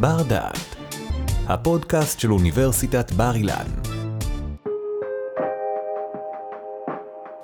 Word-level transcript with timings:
בר 0.00 0.22
דעת, 0.28 0.76
הפודקאסט 1.46 2.20
של 2.20 2.32
אוניברסיטת 2.32 3.12
בר 3.12 3.34
אילן. 3.34 3.66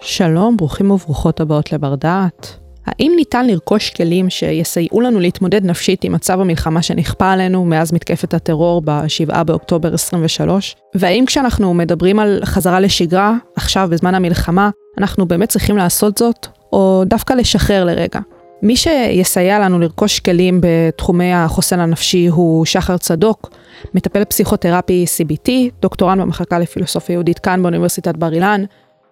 שלום, 0.00 0.56
ברוכים 0.56 0.90
וברוכות 0.90 1.40
הבאות 1.40 1.72
לבר 1.72 1.94
דעת. 1.94 2.58
האם 2.86 3.12
ניתן 3.16 3.46
לרכוש 3.46 3.90
כלים 3.90 4.30
שיסייעו 4.30 5.00
לנו 5.00 5.20
להתמודד 5.20 5.64
נפשית 5.64 6.04
עם 6.04 6.12
מצב 6.12 6.40
המלחמה 6.40 6.82
שנכפה 6.82 7.30
עלינו 7.30 7.64
מאז 7.64 7.92
מתקפת 7.92 8.34
הטרור 8.34 8.82
ב-7 8.84 9.44
באוקטובר 9.44 9.94
23? 9.94 10.76
והאם 10.94 11.24
כשאנחנו 11.26 11.74
מדברים 11.74 12.18
על 12.18 12.40
חזרה 12.44 12.80
לשגרה, 12.80 13.36
עכשיו 13.56 13.88
בזמן 13.90 14.14
המלחמה, 14.14 14.70
אנחנו 14.98 15.26
באמת 15.26 15.48
צריכים 15.48 15.76
לעשות 15.76 16.18
זאת, 16.18 16.46
או 16.72 17.02
דווקא 17.06 17.32
לשחרר 17.32 17.84
לרגע? 17.84 18.20
מי 18.62 18.76
שיסייע 18.76 19.58
לנו 19.58 19.78
לרכוש 19.78 20.20
כלים 20.20 20.60
בתחומי 20.62 21.32
החוסן 21.32 21.80
הנפשי 21.80 22.26
הוא 22.26 22.64
שחר 22.66 22.96
צדוק, 22.96 23.50
מטפל 23.94 24.24
פסיכותרפי 24.24 25.04
CBT, 25.16 25.50
דוקטורן 25.80 26.20
במחלקה 26.20 26.58
לפילוסופיה 26.58 27.14
יהודית 27.14 27.38
כאן 27.38 27.62
באוניברסיטת 27.62 28.16
בר 28.16 28.32
אילן. 28.32 28.64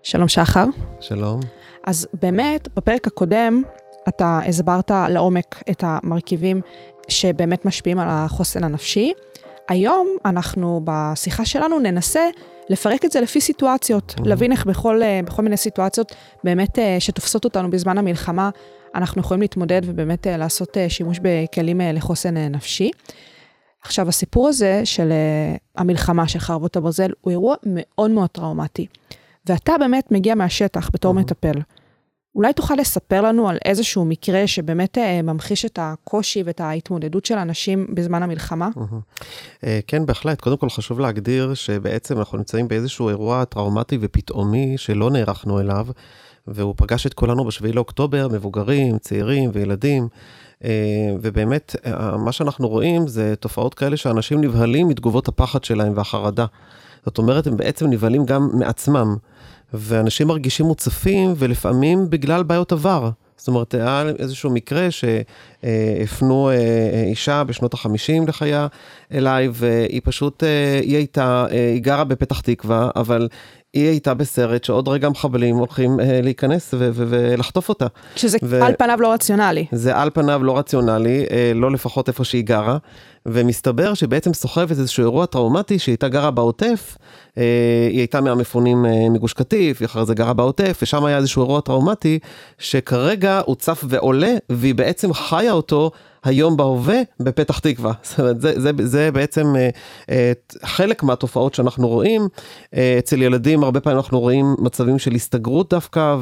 שלום 0.03 0.29
שחר. 0.29 0.65
שלום. 1.01 1.41
אז 1.85 2.09
באמת, 2.23 2.69
בפרק 2.77 3.07
הקודם 3.07 3.63
אתה 4.09 4.41
הסברת 4.47 4.91
לעומק 5.09 5.63
את 5.71 5.85
המרכיבים 5.87 6.61
שבאמת 7.09 7.65
משפיעים 7.65 7.99
על 7.99 8.09
החוסן 8.11 8.65
הנפשי. 8.65 9.13
היום 9.69 10.09
אנחנו 10.25 10.81
בשיחה 10.85 11.45
שלנו 11.45 11.79
ננסה 11.79 12.29
לפרק 12.69 13.05
את 13.05 13.13
זה 13.13 13.21
לפי 13.21 13.41
סיטואציות, 13.41 14.15
mm-hmm. 14.17 14.29
להבין 14.29 14.53
איך 14.53 14.67
בכל, 14.67 15.01
בכל 15.25 15.43
מיני 15.43 15.57
סיטואציות 15.57 16.15
באמת 16.45 16.79
שתופסות 16.99 17.45
אותנו 17.45 17.71
בזמן 17.71 17.99
המלחמה, 17.99 18.51
אנחנו 18.95 19.21
יכולים 19.21 19.41
להתמודד 19.41 19.81
ובאמת 19.85 20.27
לעשות 20.27 20.77
שימוש 20.89 21.19
בכלים 21.23 21.81
לחוסן 21.81 22.37
נפשי. 22.37 22.91
עכשיו, 23.83 24.09
הסיפור 24.09 24.49
הזה 24.49 24.81
של 24.85 25.13
המלחמה 25.77 26.29
של 26.29 26.39
חרבות 26.39 26.77
הברזל 26.77 27.11
הוא 27.21 27.31
אירוע 27.31 27.55
מאוד 27.67 28.11
מאוד 28.11 28.31
טראומטי. 28.31 28.87
ואתה 29.47 29.73
באמת 29.79 30.13
מגיע 30.13 30.35
מהשטח 30.35 30.91
בתור. 30.93 31.15
מטפל. 31.15 31.61
אולי 32.35 32.53
תוכל 32.53 32.75
לספר 32.75 33.23
לנו 33.23 33.49
על 33.49 33.59
איזשהו 33.65 34.05
מקרה 34.05 34.47
שבאמת 34.47 34.99
אה, 34.99 35.23
ממחיש 35.23 35.65
את 35.65 35.79
הקושי 35.83 36.43
ואת 36.43 36.61
ההתמודדות 36.61 37.25
של 37.25 37.35
אנשים 37.35 37.87
בזמן 37.95 38.23
המלחמה? 38.23 38.69
כן, 39.87 40.07
בהחלט. 40.07 40.41
קודם 40.41 40.57
כל 40.57 40.71
חשוב 40.71 41.01
להגדיר 41.01 41.55
שבעצם 41.55 42.19
אנחנו 42.19 42.39
נמצאים 42.39 42.69
באיזשהו 42.69 43.09
אירוע 43.09 43.45
טראומטי 43.45 43.99
ופתאומי 44.01 44.79
שלא 44.79 45.11
נערכנו 45.11 45.61
אליו, 45.61 45.87
והוא 46.47 46.75
פגש 46.77 47.07
את 47.07 47.15
כולנו 47.15 47.45
ב-7 47.45 47.73
לאוקטובר, 47.73 48.29
מבוגרים, 48.29 48.99
צעירים 48.99 49.51
וילדים. 49.53 50.09
ובאמת, 51.23 51.77
מה 52.19 52.33
שאנחנו 52.33 52.69
רואים 52.69 53.09
זה 53.09 53.35
תופעות 53.37 53.75
כאלה 53.75 53.97
שאנשים 53.97 54.41
נבהלים 54.41 54.89
מתגובות 54.89 55.29
הפחד 55.29 55.65
שלהם 55.65 55.93
והחרדה. 55.97 56.47
זאת 57.05 57.19
אומרת, 57.19 57.47
הם 57.47 57.57
בעצם 57.57 57.87
נבהלים 57.87 58.25
גם 58.25 58.49
מעצמם. 58.53 59.17
ואנשים 59.75 60.27
מרגישים 60.27 60.67
מוצפים, 60.67 61.35
ולפעמים 61.37 62.11
בגלל 62.11 62.43
בעיות 62.43 62.73
עבר. 62.73 63.11
זאת 63.37 63.49
אומרת, 63.49 63.75
היה 63.75 64.05
איזשהו 64.19 64.51
מקרה 64.51 64.89
שהפנו 64.91 66.51
אה, 66.51 67.05
אישה 67.07 67.45
בשנות 67.45 67.75
החמישים 67.75 68.27
לחייה 68.29 68.67
אליי, 69.13 69.49
והיא 69.53 70.01
פשוט, 70.05 70.45
אה, 70.45 70.81
היא 70.83 70.97
הייתה, 70.97 71.47
אה, 71.51 71.71
היא 71.75 71.83
גרה 71.83 72.05
בפתח 72.05 72.41
תקווה, 72.41 72.91
אבל 72.97 73.29
היא 73.73 73.89
הייתה 73.89 74.15
בסרט 74.15 74.65
שעוד 74.65 74.89
רגע 74.89 75.09
מחבלים 75.09 75.57
הולכים 75.57 76.01
אה, 76.01 76.21
להיכנס 76.23 76.75
ולחטוף 76.79 77.69
אותה. 77.69 77.87
שזה 78.17 78.39
ו- 78.43 78.65
על 78.65 78.75
פניו 78.79 78.99
לא 79.01 79.13
רציונלי. 79.13 79.67
זה 79.73 79.97
על 79.97 80.11
פניו 80.11 80.45
לא 80.45 80.59
רציונלי, 80.59 81.27
אה, 81.31 81.53
לא 81.55 81.71
לפחות 81.71 82.09
איפה 82.09 82.25
שהיא 82.25 82.45
גרה, 82.45 82.79
ומסתבר 83.27 83.95
שבעצם 83.95 84.35
סוחבת 84.35 84.71
איזשהו 84.71 85.03
אירוע 85.03 85.27
טראומטי 85.27 85.79
שהיא 85.79 85.93
הייתה 85.93 86.09
גרה 86.09 86.31
בעוטף, 86.31 86.97
אה, 87.39 87.43
היא 87.91 87.99
הייתה 87.99 88.21
מהמפונים 88.21 88.87
אה, 88.87 89.09
מגוש 89.11 89.33
קטיף, 89.33 89.81
היא 89.81 89.87
אחרי 89.87 90.07
זה 90.07 90.15
גרה 90.15 90.33
בעוטף, 90.33 90.79
ושם 90.83 91.05
היה 91.05 91.17
איזשהו 91.17 91.43
אירוע 91.43 91.61
טראומטי, 91.61 92.19
שכרגע 92.59 93.41
הוא 93.47 93.57
צף 93.57 93.85
ועולה, 93.89 94.35
והיא 94.51 94.75
בעצם 94.75 95.13
חיה 95.13 95.53
אותו. 95.53 95.91
היום 96.25 96.57
בהווה 96.57 97.01
בפתח 97.21 97.59
תקווה. 97.59 97.93
זאת 98.03 98.21
אומרת, 98.21 98.41
זה, 98.41 98.61
זה, 98.61 98.71
זה 98.79 99.11
בעצם 99.13 99.57
אה, 99.57 99.69
אה, 100.11 100.33
חלק 100.65 101.03
מהתופעות 101.03 101.55
שאנחנו 101.55 101.89
רואים. 101.89 102.29
אה, 102.75 102.97
אצל 102.99 103.23
ילדים 103.23 103.65
הרבה 103.65 103.81
פעמים 103.81 103.97
אנחנו 103.97 104.21
רואים 104.21 104.55
מצבים 104.59 104.99
של 104.99 105.15
הסתגרות 105.15 105.71
דווקא, 105.71 106.17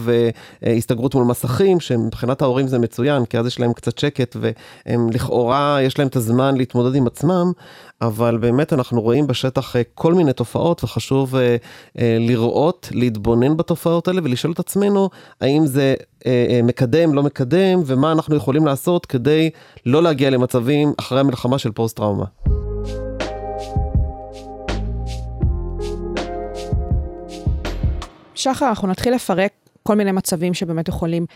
והסתגרות 0.63 1.15
מול 1.15 1.25
מסכים, 1.25 1.81
שמבחינת 1.81 2.43
ההורים 2.43 2.69
זה 2.69 2.79
מצוין, 2.79 3.25
כי 3.25 3.39
אז 3.39 3.47
יש 3.47 3.61
להם 3.61 3.73
קצת 3.73 3.99
שקט, 3.99 4.37
והם 4.41 5.11
לכאורה, 5.11 5.79
יש 5.83 5.99
להם 5.99 6.09
את 6.09 6.17
הזמן 6.17 6.57
להתמודד 6.57 6.88
עם 6.95 7.07
עצמם, 7.07 7.53
אבל 8.01 8.39
באמת 8.39 8.73
אנחנו 8.73 9.01
רואים 9.01 9.27
בשטח 9.27 9.77
אה, 9.77 9.83
כל 9.95 10.15
מיני 10.15 10.33
תופעות, 10.33 10.85
וחשוב 10.85 11.37
אה, 11.37 11.57
אה, 11.99 12.17
לראות, 12.21 12.89
להתבונן 12.93 13.57
בתופעות 13.57 14.09
האלה 14.09 14.21
ולשאול 14.25 14.53
את 14.53 14.59
עצמנו, 14.59 15.11
האם 15.41 15.67
זה 15.67 15.95
מקדם, 16.63 17.15
לא 17.15 17.23
מקדם, 17.23 17.83
ומה 17.87 18.13
אנחנו 18.13 18.37
יכולים 18.37 18.67
לעשות 18.67 19.07
כדי 19.07 19.51
לא 19.87 20.03
להגיע 20.03 20.31
למצבים 20.31 20.93
אחרי 20.97 21.21
המלחמה 21.21 21.59
של 21.59 21.73
פוסט-טראומה. 21.73 22.25
שחר, 28.35 28.69
אנחנו 28.69 28.89
נתחיל 28.89 29.15
לפרק 29.15 29.53
כל 29.83 29.95
מיני 29.95 30.13
מצבים 30.13 30.55
שבאמת 30.55 30.89
יכולים 30.89 31.27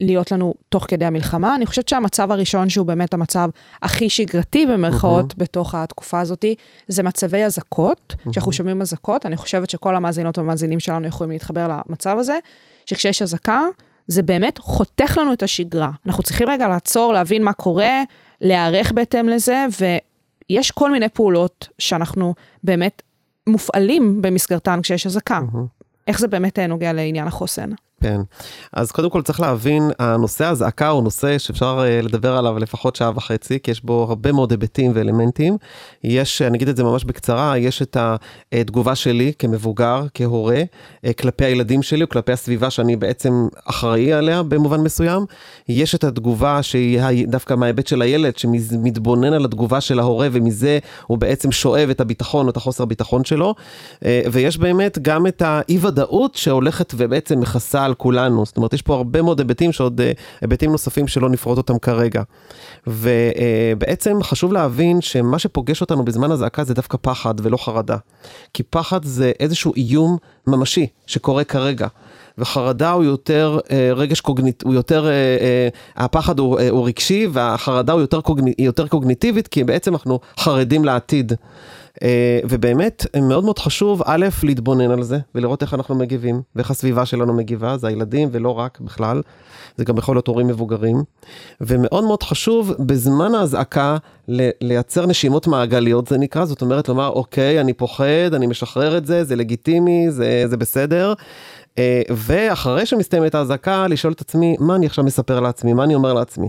להיות 0.00 0.32
לנו 0.32 0.54
תוך 0.68 0.84
כדי 0.88 1.04
המלחמה. 1.04 1.54
אני 1.54 1.66
חושבת 1.66 1.88
שהמצב 1.88 2.32
הראשון, 2.32 2.68
שהוא 2.68 2.86
באמת 2.86 3.14
המצב 3.14 3.50
הכי 3.82 4.10
שגרתי 4.10 4.66
במרכאות 4.66 5.32
mm-hmm. 5.32 5.36
בתוך 5.38 5.74
התקופה 5.74 6.20
הזאת, 6.20 6.44
זה 6.88 7.02
מצבי 7.02 7.44
אזעקות, 7.44 8.14
mm-hmm. 8.14 8.32
שאנחנו 8.32 8.52
שומעים 8.52 8.80
אזעקות, 8.80 9.26
אני 9.26 9.36
חושבת 9.36 9.70
שכל 9.70 9.96
המאזינות 9.96 10.38
והמאזינים 10.38 10.80
שלנו 10.80 11.06
יכולים 11.06 11.30
להתחבר 11.30 11.68
למצב 11.68 12.16
הזה, 12.18 12.38
שכשיש 12.86 13.22
אזעקה, 13.22 13.60
זה 14.06 14.22
באמת 14.22 14.58
חותך 14.58 15.18
לנו 15.20 15.32
את 15.32 15.42
השגרה. 15.42 15.90
אנחנו 16.06 16.22
צריכים 16.22 16.48
רגע 16.48 16.68
לעצור, 16.68 17.12
להבין 17.12 17.44
מה 17.44 17.52
קורה, 17.52 18.02
להיערך 18.40 18.92
בהתאם 18.92 19.28
לזה, 19.28 19.66
ויש 20.50 20.70
כל 20.70 20.90
מיני 20.90 21.08
פעולות 21.08 21.68
שאנחנו 21.78 22.34
באמת 22.64 23.02
מופעלים 23.46 24.22
במסגרתן 24.22 24.80
כשיש 24.82 25.06
אזעקה. 25.06 25.38
Mm-hmm. 25.38 25.84
איך 26.06 26.18
זה 26.18 26.28
באמת 26.28 26.58
נוגע 26.58 26.92
לעניין 26.92 27.26
החוסן? 27.26 27.70
כן, 28.00 28.20
אז 28.72 28.92
קודם 28.92 29.10
כל 29.10 29.22
צריך 29.22 29.40
להבין, 29.40 29.90
הנושא 29.98 30.44
האזעקה 30.44 30.88
הוא 30.88 31.02
נושא 31.02 31.38
שאפשר 31.38 31.84
אה, 31.84 32.02
לדבר 32.02 32.36
עליו 32.36 32.58
לפחות 32.58 32.96
שעה 32.96 33.10
וחצי, 33.14 33.58
כי 33.62 33.70
יש 33.70 33.84
בו 33.84 34.06
הרבה 34.08 34.32
מאוד 34.32 34.50
היבטים 34.50 34.92
ואלמנטים. 34.94 35.56
יש, 36.04 36.42
אני 36.42 36.56
אגיד 36.58 36.68
את 36.68 36.76
זה 36.76 36.84
ממש 36.84 37.04
בקצרה, 37.04 37.58
יש 37.58 37.82
את 37.82 37.96
התגובה 38.52 38.94
שלי 38.94 39.32
כמבוגר, 39.38 40.06
כהורה, 40.14 40.62
אה, 41.04 41.12
כלפי 41.12 41.44
הילדים 41.44 41.82
שלי 41.82 42.02
או 42.02 42.08
כלפי 42.08 42.32
הסביבה 42.32 42.70
שאני 42.70 42.96
בעצם 42.96 43.48
אחראי 43.64 44.12
עליה 44.12 44.42
במובן 44.42 44.80
מסוים. 44.80 45.24
יש 45.68 45.94
את 45.94 46.04
התגובה 46.04 46.62
שהיא 46.62 47.26
דווקא 47.28 47.54
מההיבט 47.54 47.86
של 47.86 48.02
הילד, 48.02 48.38
שמתבונן 48.38 49.32
על 49.32 49.44
התגובה 49.44 49.80
של 49.80 49.98
ההורה, 49.98 50.28
ומזה 50.32 50.78
הוא 51.06 51.18
בעצם 51.18 51.52
שואב 51.52 51.90
את 51.90 52.00
הביטחון 52.00 52.46
או 52.46 52.50
את 52.50 52.56
החוסר 52.56 52.84
ביטחון 52.84 53.24
שלו. 53.24 53.54
אה, 54.04 54.22
ויש 54.32 54.58
באמת 54.58 54.98
גם 55.02 55.26
את 55.26 55.42
האי 55.42 55.78
ודאות 55.80 56.34
שהולכת 56.34 56.94
ובעצם 56.96 57.40
מכסה 57.40 57.85
על 57.86 57.94
כולנו, 57.94 58.44
זאת 58.44 58.56
אומרת, 58.56 58.72
יש 58.72 58.82
פה 58.82 58.94
הרבה 58.94 59.22
מאוד 59.22 59.38
היבטים 59.38 59.72
שעוד, 59.72 60.00
אה, 60.00 60.12
היבטים 60.40 60.72
נוספים 60.72 61.08
שלא 61.08 61.28
נפרוט 61.28 61.58
אותם 61.58 61.78
כרגע. 61.78 62.22
ובעצם 62.86 64.22
חשוב 64.22 64.52
להבין 64.52 65.00
שמה 65.00 65.38
שפוגש 65.38 65.80
אותנו 65.80 66.04
בזמן 66.04 66.32
אזעקה 66.32 66.64
זה 66.64 66.74
דווקא 66.74 66.98
פחד 67.00 67.34
ולא 67.42 67.56
חרדה. 67.56 67.96
כי 68.54 68.62
פחד 68.62 69.04
זה 69.04 69.32
איזשהו 69.40 69.72
איום 69.76 70.16
ממשי 70.46 70.86
שקורה 71.06 71.44
כרגע. 71.44 71.86
וחרדה 72.38 72.92
הוא 72.92 73.04
יותר 73.04 73.58
אה, 73.70 73.90
רגש 73.96 74.20
קוגניט, 74.20 74.62
הוא 74.62 74.74
יותר, 74.74 75.06
אה, 75.06 75.10
אה, 75.12 75.68
הפחד 75.96 76.38
הוא, 76.38 76.58
אה, 76.58 76.68
הוא 76.70 76.86
רגשי 76.86 77.26
והחרדה 77.32 77.92
הוא 77.92 78.00
יותר, 78.00 78.20
קוגני, 78.20 78.54
יותר 78.58 78.88
קוגניטיבית 78.88 79.48
כי 79.48 79.64
בעצם 79.64 79.94
אנחנו 79.94 80.20
חרדים 80.38 80.84
לעתיד. 80.84 81.32
אה, 82.02 82.40
ובאמת 82.44 83.06
מאוד 83.22 83.44
מאוד 83.44 83.58
חשוב 83.58 84.02
א', 84.04 84.26
להתבונן 84.42 84.90
על 84.90 85.02
זה 85.02 85.18
ולראות 85.34 85.62
איך 85.62 85.74
אנחנו 85.74 85.94
מגיבים 85.94 86.42
ואיך 86.56 86.70
הסביבה 86.70 87.06
שלנו 87.06 87.32
מגיבה, 87.32 87.76
זה 87.76 87.88
הילדים 87.88 88.28
ולא 88.32 88.58
רק 88.58 88.80
בכלל, 88.80 89.22
זה 89.76 89.84
גם 89.84 89.98
יכול 89.98 90.16
להיות 90.16 90.26
הורים 90.26 90.46
מבוגרים. 90.46 91.02
ומאוד 91.60 92.04
מאוד 92.04 92.22
חשוב 92.22 92.72
בזמן 92.78 93.34
האזעקה 93.34 93.96
לייצר 94.60 95.06
נשימות 95.06 95.46
מעגליות 95.46 96.06
זה 96.06 96.18
נקרא, 96.18 96.44
זאת 96.44 96.62
אומרת 96.62 96.88
לומר 96.88 97.08
אוקיי, 97.08 97.60
אני 97.60 97.72
פוחד, 97.72 98.34
אני 98.34 98.46
משחרר 98.46 98.96
את 98.96 99.06
זה, 99.06 99.24
זה 99.24 99.36
לגיטימי, 99.36 100.06
זה, 100.10 100.44
זה 100.46 100.56
בסדר. 100.56 101.14
אה, 101.78 102.02
ואחרי 102.10 102.86
שמסתיימת 102.86 103.34
האזעקה, 103.34 103.86
לשאול 103.86 104.12
את 104.12 104.20
עצמי, 104.20 104.56
מה 104.60 104.76
אני 104.76 104.86
עכשיו 104.86 105.04
מספר 105.04 105.40
לעצמי, 105.40 105.72
מה 105.72 105.84
אני 105.84 105.94
אומר 105.94 106.12
לעצמי. 106.12 106.48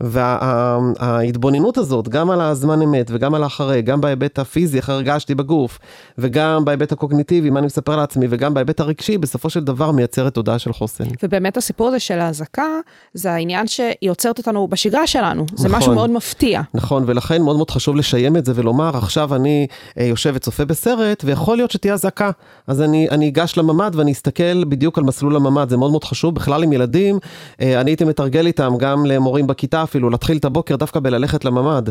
וההתבוננות 0.00 1.78
הזאת, 1.78 2.08
גם 2.08 2.30
על 2.30 2.40
הזמן 2.40 2.82
אמת 2.82 3.10
וגם 3.14 3.34
על 3.34 3.42
האחרי, 3.42 3.82
גם 3.82 4.00
בהיבט 4.00 4.38
הפיזי, 4.38 4.76
איך 4.76 4.88
הרגשתי 4.88 5.34
בגוף, 5.34 5.78
וגם 6.18 6.64
בהיבט 6.64 6.92
הקוגניטיבי, 6.92 7.50
מה 7.50 7.58
אני 7.58 7.66
מספר 7.66 7.96
לעצמי, 7.96 8.26
וגם 8.30 8.54
בהיבט 8.54 8.80
הרגשי, 8.80 9.18
בסופו 9.18 9.50
של 9.50 9.64
דבר 9.64 9.90
מייצרת 9.90 10.34
תודעה 10.34 10.58
של 10.58 10.72
חוסן. 10.72 11.04
ובאמת 11.22 11.56
הסיפור 11.56 11.88
הזה 11.88 12.00
של 12.00 12.18
האזעקה, 12.18 12.66
זה 13.14 13.32
העניין 13.32 13.66
שהיא 13.66 14.10
עוצרת 14.10 14.38
אותנו 14.38 14.68
בשגרה 14.68 15.06
שלנו. 15.06 15.46
זה 15.54 15.68
נכון. 15.68 15.78
משהו 15.78 15.94
מאוד 15.94 16.10
מפתיע. 16.10 16.62
נכון, 16.74 17.04
ולכן 17.06 17.42
מאוד 17.42 17.56
מאוד 17.56 17.70
חשוב 17.70 17.96
לשיים 17.96 18.36
את 18.36 18.44
זה 18.44 18.52
ולומר, 18.54 18.96
עכשיו 18.96 19.34
אני 19.34 19.66
אה, 19.98 20.04
יושב 20.04 20.32
וצופה 20.34 20.64
בסרט, 20.64 21.22
ויכול 21.26 21.56
להיות 21.56 21.70
שתהיה 21.70 21.94
אזעקה. 21.94 22.30
אז 22.66 22.82
אני, 22.82 23.08
אני 23.10 23.28
אגש 23.28 23.56
לממ"ד 23.56 23.90
ואני 23.94 24.12
אסתכל 24.12 24.64
בדיוק 24.64 24.98
על 24.98 25.04
מסלול 25.04 25.36
הממ"ד, 25.36 25.68
זה 25.68 25.76
מאוד 25.76 25.90
מאוד 25.90 26.04
חשוב. 26.04 26.34
בכלל 26.34 26.62
עם 26.62 26.72
ילדים, 26.72 27.18
אה, 27.60 27.80
אני 27.80 27.90
הייתי 27.90 28.04
מתרגל 28.04 28.46
איתם, 28.46 28.74
גם 28.78 29.06
למורים 29.06 29.46
בכיתה 29.46 29.82
אפילו, 29.90 30.10
להתחיל 30.10 30.36
את 30.36 30.44
הבוקר 30.44 30.76
דווקא 30.76 31.00
בללכת 31.00 31.44
לממ"ד. 31.44 31.88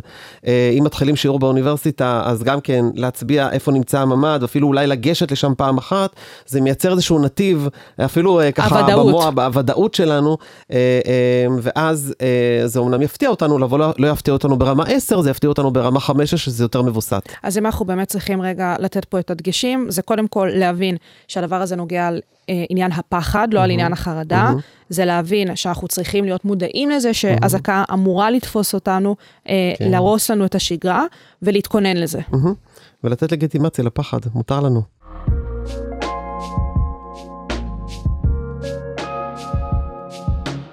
אה, 0.48 0.72
אם 0.80 0.84
מתחילים 0.84 1.16
שיעור 1.16 1.40
באוניברסיטה, 1.40 2.22
אז 2.26 2.44
גם 2.44 2.62
כן 2.62 2.86
להצביע 2.94 3.50
איפה 3.52 3.72
נמצא 3.72 4.00
הממ"ד, 4.00 4.44
אפילו 4.44 4.68
אולי 4.68 4.88
לגשת 4.88 5.32
לשם 5.32 5.54
פעם 5.58 5.78
אחת, 5.78 6.10
זה 6.46 6.62
מייצר 6.62 6.92
איזשהו 6.92 7.20
נתיב, 7.20 7.68
אפילו 8.06 8.40
אה, 8.40 8.52
ככה 8.52 8.80
הוודאות. 8.80 9.08
במוח, 9.08 9.30
בוודאות 9.30 9.94
שלנו, 9.94 10.38
אה, 10.72 10.78
ואז 11.62 12.14
זה 12.66 12.80
אומנם 12.80 13.02
יפתיע 13.02 13.30
אותנו, 13.30 13.60
לבוא 13.60 13.80
לא, 13.80 13.94
לא 13.98 14.08
יפתיע 14.08 14.34
אותנו 14.34 14.58
ברמה 14.58 14.84
10, 14.84 15.22
זה 15.22 15.30
יפתיע 15.30 15.50
אותנו 15.50 15.72
ברמה 15.72 16.00
5, 16.00 16.36
שזה 16.36 16.64
יותר 16.64 16.82
מבוסת. 16.82 17.30
אז 17.44 17.58
אם 17.58 17.66
אנחנו 17.66 17.86
באמת 17.86 18.08
צריכים 18.08 18.42
רגע 18.42 18.76
לתת 18.80 19.06
פה 19.06 19.20
את 19.20 19.32
הדגשים, 19.32 19.86
זה 19.90 20.02
קודם 20.02 20.28
כל 20.28 20.50
להבין 20.54 20.98
שהדבר 21.28 21.62
הזה 21.62 21.76
נוגע 21.76 22.08
על 22.08 22.22
עניין 22.70 22.92
הפחד, 22.92 23.48
לא 23.52 23.60
על 23.60 23.72
עניין 23.72 23.94
החרדה. 23.94 24.52
זה 24.90 25.06
להבין 25.06 25.56
שאנחנו 25.56 25.88
צריכים 25.88 26.26
להיות 26.26 26.46
מודעים 26.46 26.90
לזה 26.90 27.14
שאזעקה 27.14 27.84
אמורה 27.94 28.32
לתפוס 28.32 28.74
אותנו, 28.74 29.16
אה, 29.50 29.74
כן. 29.78 29.92
להרוס 29.92 30.32
לנו 30.32 30.46
את 30.46 30.56
השגרה 30.56 31.06
ולהתכונן 31.42 31.98
לזה. 31.98 32.20
מהמם. 32.32 32.54
ולתת 33.04 33.32
לגיטימציה 33.32 33.84
לפחד, 33.84 34.20
מותר 34.34 34.60
לנו. 34.60 34.82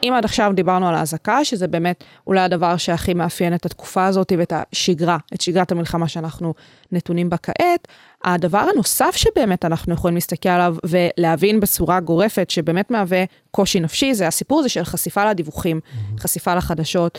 אם 0.08 0.12
עד 0.12 0.24
עכשיו 0.24 0.52
דיברנו 0.54 0.88
על 0.88 0.94
האזעקה, 0.94 1.44
שזה 1.44 1.68
באמת 1.68 2.04
אולי 2.26 2.40
הדבר 2.40 2.76
שהכי 2.76 3.14
מאפיין 3.14 3.54
את 3.54 3.66
התקופה 3.66 4.06
הזאת 4.06 4.32
ואת 4.38 4.52
השגרה, 4.56 5.18
את 5.34 5.40
שגרת 5.40 5.72
המלחמה 5.72 6.08
שאנחנו 6.08 6.54
נתונים 6.92 7.30
בה 7.30 7.36
כעת, 7.36 7.88
הדבר 8.24 8.64
הנוסף 8.72 9.16
שבאמת 9.16 9.64
אנחנו 9.64 9.94
יכולים 9.94 10.14
להסתכל 10.14 10.48
עליו 10.48 10.76
ולהבין 10.84 11.60
בצורה 11.60 12.00
גורפת, 12.00 12.50
שבאמת 12.50 12.90
מהווה 12.90 13.24
קושי 13.50 13.80
נפשי, 13.80 14.14
זה 14.14 14.26
הסיפור 14.26 14.60
הזה 14.60 14.68
של 14.68 14.84
חשיפה 14.84 15.30
לדיווחים, 15.30 15.80
חשיפה 16.18 16.54
לחדשות. 16.54 17.18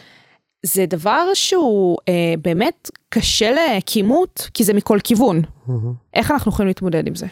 זה 0.65 0.85
דבר 0.85 1.23
שהוא 1.33 1.97
אה, 2.09 2.33
באמת 2.41 2.91
קשה 3.09 3.51
לכימות, 3.51 4.49
כי 4.53 4.63
זה 4.63 4.73
מכל 4.73 4.99
כיוון. 5.03 5.41
איך 6.13 6.31
אנחנו 6.31 6.51
יכולים 6.51 6.67
להתמודד 6.67 7.07
עם 7.07 7.15
זה? 7.15 7.25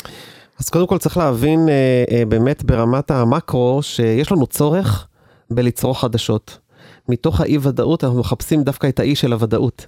אז 0.60 0.70
קודם 0.70 0.88
כל 0.88 0.98
צריך 0.98 1.18
להבין 1.18 1.70
אה, 1.70 2.04
אה, 2.12 2.26
באמת 2.26 2.64
ברמת 2.64 3.12
המקרו, 3.12 3.80
שיש 3.84 4.32
לנו 4.32 4.48
צורך 4.48 5.08
בלצרוך 5.50 6.02
חדשות. 6.02 6.65
מתוך 7.10 7.42
האי 7.42 7.58
ודאות 7.62 8.04
אנחנו 8.04 8.20
מחפשים 8.20 8.64
דווקא 8.64 8.88
את 8.88 9.00
האי 9.00 9.16
של 9.16 9.34
הוודאות. 9.34 9.86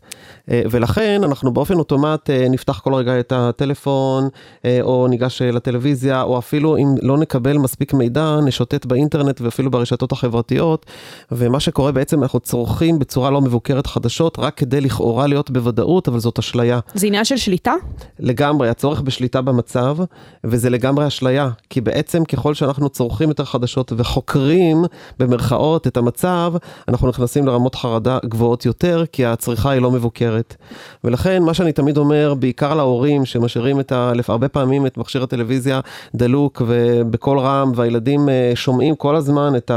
אה, 0.51 0.61
ולכן 0.71 1.21
אנחנו 1.23 1.53
באופן 1.53 1.73
אוטומט 1.73 2.29
אה, 2.29 2.45
נפתח 2.49 2.79
כל 2.79 2.93
רגע 2.93 3.19
את 3.19 3.31
הטלפון, 3.35 4.27
אה, 4.65 4.79
או 4.81 5.07
ניגש 5.07 5.41
לטלוויזיה, 5.41 6.21
או 6.21 6.39
אפילו 6.39 6.77
אם 6.77 6.87
לא 7.01 7.17
נקבל 7.17 7.57
מספיק 7.57 7.93
מידע, 7.93 8.37
נשוטט 8.45 8.85
באינטרנט 8.85 9.41
ואפילו 9.41 9.71
ברשתות 9.71 10.11
החברתיות. 10.11 10.85
ומה 11.31 11.59
שקורה 11.59 11.91
בעצם, 11.91 12.23
אנחנו 12.23 12.39
צורכים 12.39 12.99
בצורה 12.99 13.29
לא 13.29 13.41
מבוקרת 13.41 13.87
חדשות, 13.87 14.39
רק 14.39 14.57
כדי 14.57 14.81
לכאורה 14.81 15.27
להיות 15.27 15.51
בוודאות, 15.51 16.07
אבל 16.07 16.19
זאת 16.19 16.39
אשליה. 16.39 16.79
זה 16.93 17.07
עניין 17.07 17.25
של 17.25 17.37
שליטה? 17.37 17.73
לגמרי, 18.19 18.69
הצורך 18.69 19.01
בשליטה 19.01 19.41
במצב, 19.41 19.97
וזה 20.43 20.69
לגמרי 20.69 21.07
אשליה, 21.07 21.49
כי 21.69 21.81
בעצם 21.81 22.25
ככל 22.25 22.53
שאנחנו 22.53 22.89
צורכים 22.89 23.29
יותר 23.29 23.45
חדשות 23.45 23.93
וחוקרים 23.97 24.83
במרכאות 25.19 25.87
את 25.87 25.97
המצב, 25.97 26.53
אנחנו 26.87 27.06
נכנסים 27.07 27.47
לרמות 27.47 27.75
חרדה 27.75 28.17
גבוהות 28.25 28.65
יותר, 28.65 29.03
כי 29.11 29.25
הצריכה 29.25 29.69
היא 29.69 29.81
לא 29.81 29.91
מבוקרת. 29.91 30.55
ולכן 31.03 31.43
מה 31.43 31.53
שאני 31.53 31.71
תמיד 31.71 31.97
אומר, 31.97 32.33
בעיקר 32.39 32.73
להורים 32.73 33.25
שמשאירים 33.25 33.79
את 33.79 33.91
ה... 33.91 34.11
הרבה 34.27 34.47
פעמים 34.47 34.85
את 34.85 34.97
מכשיר 34.97 35.23
הטלוויזיה 35.23 35.79
דלוק 36.15 36.61
ובקול 36.67 37.39
רם, 37.39 37.71
והילדים 37.75 38.29
אה, 38.29 38.51
שומעים 38.55 38.95
כל 38.95 39.15
הזמן 39.15 39.55
את 39.55 39.71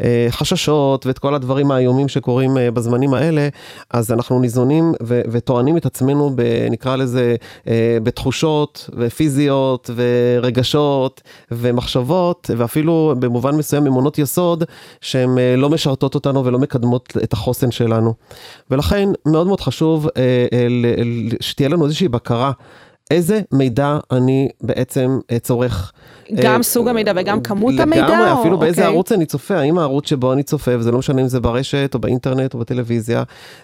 החששות 0.00 1.06
ואת 1.06 1.18
כל 1.18 1.34
הדברים 1.34 1.70
האיומים 1.70 2.08
שקורים 2.08 2.58
אה, 2.58 2.70
בזמנים 2.70 3.14
האלה, 3.14 3.48
אז 3.90 4.12
אנחנו 4.12 4.40
ניזונים 4.40 4.92
ו- 5.02 5.20
וטוענים 5.30 5.76
את 5.76 5.86
עצמנו, 5.86 6.30
ב- 6.34 6.66
נקרא 6.70 6.96
לזה, 6.96 7.36
אה, 7.68 7.98
בתחושות 8.02 8.90
ופיזיות 8.96 9.90
ורגשות 9.96 11.20
ומחשבות, 11.50 12.50
ואפילו 12.56 13.14
במובן 13.18 13.54
מסוים 13.54 13.86
אמונות 13.86 14.18
יסוד, 14.18 14.64
שהן 15.00 15.38
אה, 15.38 15.56
לא 15.56 15.70
משרתות 15.70 16.14
אותנו 16.14 16.44
ולא 16.44 16.58
מקדמות 16.66 17.12
את 17.24 17.32
החוסן 17.32 17.70
שלנו. 17.70 18.14
ולכן 18.70 19.08
מאוד 19.26 19.46
מאוד 19.46 19.60
חשוב 19.60 20.08
אה, 20.16 20.46
אה, 20.52 20.66
שתהיה 21.40 21.68
לנו 21.68 21.84
איזושהי 21.84 22.08
בקרה. 22.08 22.52
איזה 23.10 23.40
מידע 23.52 23.98
אני 24.10 24.48
בעצם 24.60 25.18
אה, 25.30 25.38
צורך. 25.38 25.92
גם 26.34 26.56
אה, 26.56 26.62
סוג 26.62 26.88
המידע 26.88 27.12
וגם 27.16 27.40
כמות 27.40 27.74
המידע? 27.78 28.06
לגמרי, 28.06 28.30
או- 28.30 28.40
אפילו 28.40 28.58
באיזה 28.58 28.80
אוקיי. 28.80 28.94
ערוץ 28.94 29.12
אני 29.12 29.26
צופה, 29.26 29.56
האם 29.56 29.78
הערוץ 29.78 30.08
שבו 30.08 30.32
אני 30.32 30.42
צופה, 30.42 30.70
וזה 30.78 30.90
לא 30.90 30.98
משנה 30.98 31.22
אם 31.22 31.28
זה 31.28 31.40
ברשת 31.40 31.90
או 31.94 31.98
באינטרנט 31.98 32.54
או 32.54 32.58
בטלוויזיה, 32.58 33.22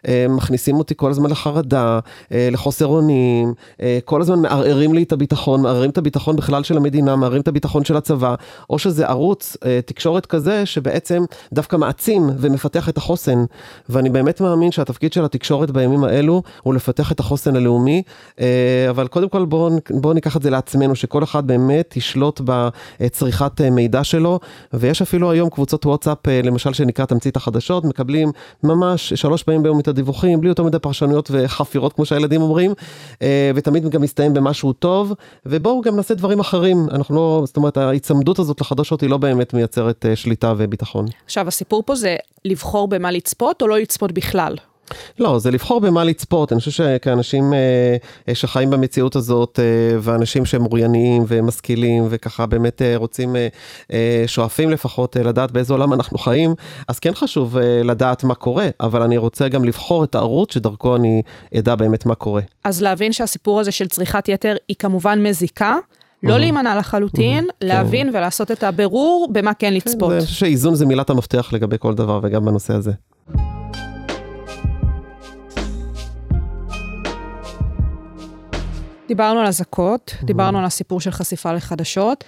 אה, 0.08 0.26
מכניסים 0.28 0.76
אותי 0.76 0.94
כל 0.96 1.10
הזמן 1.10 1.30
לחרדה, 1.30 1.98
אה, 2.32 2.48
לחוסר 2.52 2.86
אונים, 2.86 3.54
אה, 3.82 3.98
כל 4.04 4.20
הזמן 4.20 4.38
מערערים 4.38 4.94
לי 4.94 5.02
את 5.02 5.12
הביטחון, 5.12 5.62
מערערים 5.62 5.90
את 5.90 5.98
הביטחון 5.98 6.36
בכלל 6.36 6.62
של 6.62 6.76
המדינה, 6.76 7.16
מערערים 7.16 7.42
את 7.42 7.48
הביטחון 7.48 7.84
של 7.84 7.96
הצבא, 7.96 8.34
או 8.70 8.78
שזה 8.78 9.06
ערוץ 9.06 9.56
אה, 9.64 9.80
תקשורת 9.86 10.26
כזה 10.26 10.66
שבעצם 10.66 11.24
דווקא 11.52 11.76
מעצים 11.76 12.30
ומפתח 12.38 12.88
את 12.88 12.96
החוסן. 12.96 13.44
ואני 13.88 14.10
באמת 14.10 14.40
מאמין 14.40 14.72
שהתפקיד 14.72 15.12
של 15.12 15.24
התקשורת 15.24 15.70
בימים 15.70 16.04
האלו 16.04 16.42
הוא 16.62 16.74
לפתח 16.74 17.12
את 17.12 17.20
החוסן 17.20 17.56
הלאומי, 17.56 18.02
אה, 18.40 18.46
אבל 18.90 19.06
קודם 19.06 19.28
כל 19.32 19.44
בואו 19.44 19.70
בוא 19.90 20.14
ניקח 20.14 20.36
את 20.36 20.42
זה 20.42 20.50
לעצמנו, 20.50 20.96
שכל 20.96 21.24
אחד 21.24 21.46
באמת 21.46 21.96
ישלוט 21.96 22.40
בצריכת 22.44 23.60
אה, 23.60 23.70
מידע 23.70 24.04
שלו, 24.04 24.40
ויש 24.72 25.02
אפילו 25.02 25.30
היום 25.30 25.50
קבוצות 25.50 25.86
וואטסאפ, 25.86 26.28
אה, 26.28 26.40
למשל 26.44 26.72
שנקרא 26.72 27.04
תמצית 27.04 27.36
החדשות, 27.36 27.84
מקבלים 27.84 28.32
ממש 28.62 29.12
שלוש 29.12 29.42
פעמים 29.42 29.62
ביום 29.62 29.80
את 29.80 29.88
הדיווחים, 29.88 30.40
בלי 30.40 30.48
יותר 30.48 30.62
מדי 30.62 30.78
פרשנויות 30.78 31.30
וחפירות 31.32 31.92
כמו 31.92 32.04
שהילדים 32.04 32.42
אומרים, 32.42 32.72
אה, 33.22 33.50
ותמיד 33.54 33.88
גם 33.88 34.02
מסתיים 34.02 34.34
במשהו 34.34 34.72
טוב, 34.72 35.12
ובואו 35.46 35.80
גם 35.80 35.96
נעשה 35.96 36.14
דברים 36.14 36.40
אחרים, 36.40 36.86
אנחנו 36.90 37.14
לא, 37.14 37.42
זאת 37.46 37.56
אומרת 37.56 37.76
ההיצמדות 37.76 38.38
הזאת 38.38 38.60
לחדשות 38.60 39.00
היא 39.00 39.10
לא 39.10 39.16
באמת 39.16 39.54
מייצרת 39.54 40.06
שליטה 40.14 40.54
וביטחון. 40.56 41.06
עכשיו, 41.24 41.48
הסיפור 41.48 41.82
פה 41.86 41.94
זה 41.94 42.16
לבחור 42.44 42.88
במה 42.88 43.10
לצפות 43.10 43.62
או 43.62 43.68
לא 43.68 43.78
לצפות 43.78 44.12
בכלל. 44.12 44.56
לא, 45.18 45.38
זה 45.38 45.50
לבחור 45.50 45.80
במה 45.80 46.04
לצפות. 46.04 46.52
אני 46.52 46.58
חושב 46.58 46.70
שכאנשים 46.70 47.52
אה, 47.54 47.58
אה, 48.28 48.34
שחיים 48.34 48.70
במציאות 48.70 49.16
הזאת, 49.16 49.58
אה, 49.62 49.64
ואנשים 50.00 50.44
שהם 50.44 50.64
אורייניים 50.66 51.24
ומשכילים, 51.28 52.06
וככה 52.10 52.46
באמת 52.46 52.82
אה, 52.82 52.94
רוצים, 52.96 53.36
אה, 53.36 53.48
אה, 53.92 54.24
שואפים 54.26 54.70
לפחות 54.70 55.16
אה, 55.16 55.22
לדעת 55.22 55.50
באיזה 55.50 55.72
עולם 55.72 55.92
אנחנו 55.92 56.18
חיים, 56.18 56.54
אז 56.88 56.98
כן 56.98 57.14
חשוב 57.14 57.56
אה, 57.58 57.82
לדעת 57.84 58.24
מה 58.24 58.34
קורה, 58.34 58.68
אבל 58.80 59.02
אני 59.02 59.16
רוצה 59.16 59.48
גם 59.48 59.64
לבחור 59.64 60.04
את 60.04 60.14
הערוץ 60.14 60.54
שדרכו 60.54 60.96
אני 60.96 61.22
אדע 61.58 61.74
באמת 61.74 62.06
מה 62.06 62.14
קורה. 62.14 62.42
אז 62.64 62.82
להבין 62.82 63.12
שהסיפור 63.12 63.60
הזה 63.60 63.72
של 63.72 63.88
צריכת 63.88 64.28
יתר 64.28 64.56
היא 64.68 64.76
כמובן 64.78 65.22
מזיקה, 65.22 65.76
לא 66.22 66.38
להימנע 66.38 66.78
לחלוטין, 66.78 67.46
להבין 67.60 68.08
ולעשות 68.08 68.50
את 68.50 68.62
הבירור 68.62 69.28
במה 69.32 69.54
כן 69.54 69.74
לצפות. 69.74 70.08
זה- 70.10 70.16
אני 70.16 70.24
חושב 70.24 70.36
שאיזון 70.36 70.74
זה 70.74 70.86
מילת 70.86 71.10
המפתח 71.10 71.52
לגבי 71.52 71.76
כל 71.78 71.94
דבר, 71.94 72.20
וגם 72.22 72.44
בנושא 72.44 72.74
הזה. 72.74 72.92
דיברנו 79.12 79.40
על 79.40 79.46
אזעקות, 79.46 80.14
דיברנו 80.22 80.58
על 80.58 80.64
הסיפור 80.64 81.00
של 81.00 81.10
חשיפה 81.10 81.52
לחדשות, 81.52 82.24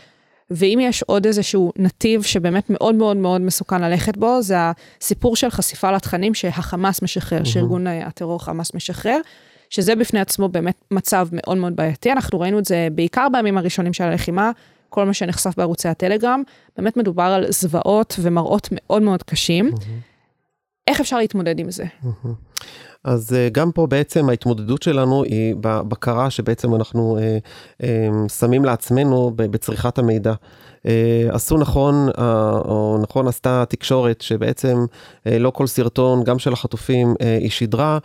ואם 0.50 0.78
יש 0.82 1.02
עוד 1.02 1.26
איזשהו 1.26 1.72
נתיב 1.76 2.22
שבאמת 2.22 2.70
מאוד 2.70 2.94
מאוד 2.94 3.16
מאוד 3.16 3.40
מסוכן 3.40 3.82
ללכת 3.82 4.16
בו, 4.16 4.42
זה 4.42 4.56
הסיפור 4.58 5.36
של 5.36 5.50
חשיפה 5.50 5.90
לתכנים 5.90 6.34
שהחמאס 6.34 7.02
משחרר, 7.02 7.44
שארגון 7.44 7.86
אה, 7.86 8.06
הטרור 8.06 8.44
חמאס 8.44 8.74
משחרר, 8.74 9.18
שזה 9.70 9.96
בפני 9.96 10.20
עצמו 10.20 10.48
באמת 10.48 10.84
מצב 10.90 11.28
מאוד 11.32 11.56
מאוד 11.56 11.76
בעייתי. 11.76 12.12
אנחנו 12.12 12.40
ראינו 12.40 12.58
את 12.58 12.64
זה 12.64 12.88
בעיקר 12.92 13.26
בימים 13.32 13.58
הראשונים 13.58 13.92
של 13.92 14.04
הלחימה, 14.04 14.50
כל 14.88 15.06
מה 15.06 15.14
שנחשף 15.14 15.56
בערוצי 15.56 15.88
הטלגרם, 15.88 16.42
באמת 16.76 16.96
מדובר 16.96 17.22
על 17.22 17.44
זוועות 17.48 18.16
ומראות 18.22 18.68
מאוד 18.72 19.02
מאוד 19.02 19.22
קשים. 19.22 19.70
איך 20.86 21.00
אפשר 21.00 21.18
להתמודד 21.18 21.58
עם 21.58 21.70
זה? 21.70 21.84
אז 23.04 23.32
uh, 23.32 23.52
גם 23.52 23.72
פה 23.72 23.86
בעצם 23.86 24.28
ההתמודדות 24.28 24.82
שלנו 24.82 25.22
היא 25.24 25.54
בבקרה 25.60 26.30
שבעצם 26.30 26.74
אנחנו 26.74 27.18
uh, 27.18 27.82
uh, 27.82 27.84
שמים 28.32 28.64
לעצמנו 28.64 29.32
בצריכת 29.36 29.98
המידע. 29.98 30.34
עשו 31.30 31.58
נכון, 31.58 32.08
או 32.64 32.98
נכון 33.02 33.28
עשתה 33.28 33.62
התקשורת 33.62 34.20
שבעצם 34.20 34.84
לא 35.26 35.50
כל 35.50 35.66
סרטון, 35.66 36.24
גם 36.24 36.38
של 36.38 36.52
החטופים, 36.52 37.14
היא 37.40 37.50
שידרה, 37.50 37.98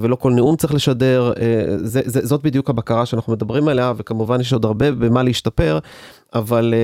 ולא 0.00 0.16
כל 0.16 0.32
נאום 0.32 0.56
צריך 0.56 0.74
לשדר, 0.74 1.32
זה, 1.76 2.00
זה, 2.04 2.26
זאת 2.26 2.42
בדיוק 2.42 2.70
הבקרה 2.70 3.06
שאנחנו 3.06 3.32
מדברים 3.32 3.68
עליה, 3.68 3.92
וכמובן 3.96 4.40
יש 4.40 4.52
עוד 4.52 4.64
הרבה 4.64 4.90
במה 4.90 5.22
להשתפר, 5.22 5.78
אבל 6.34 6.74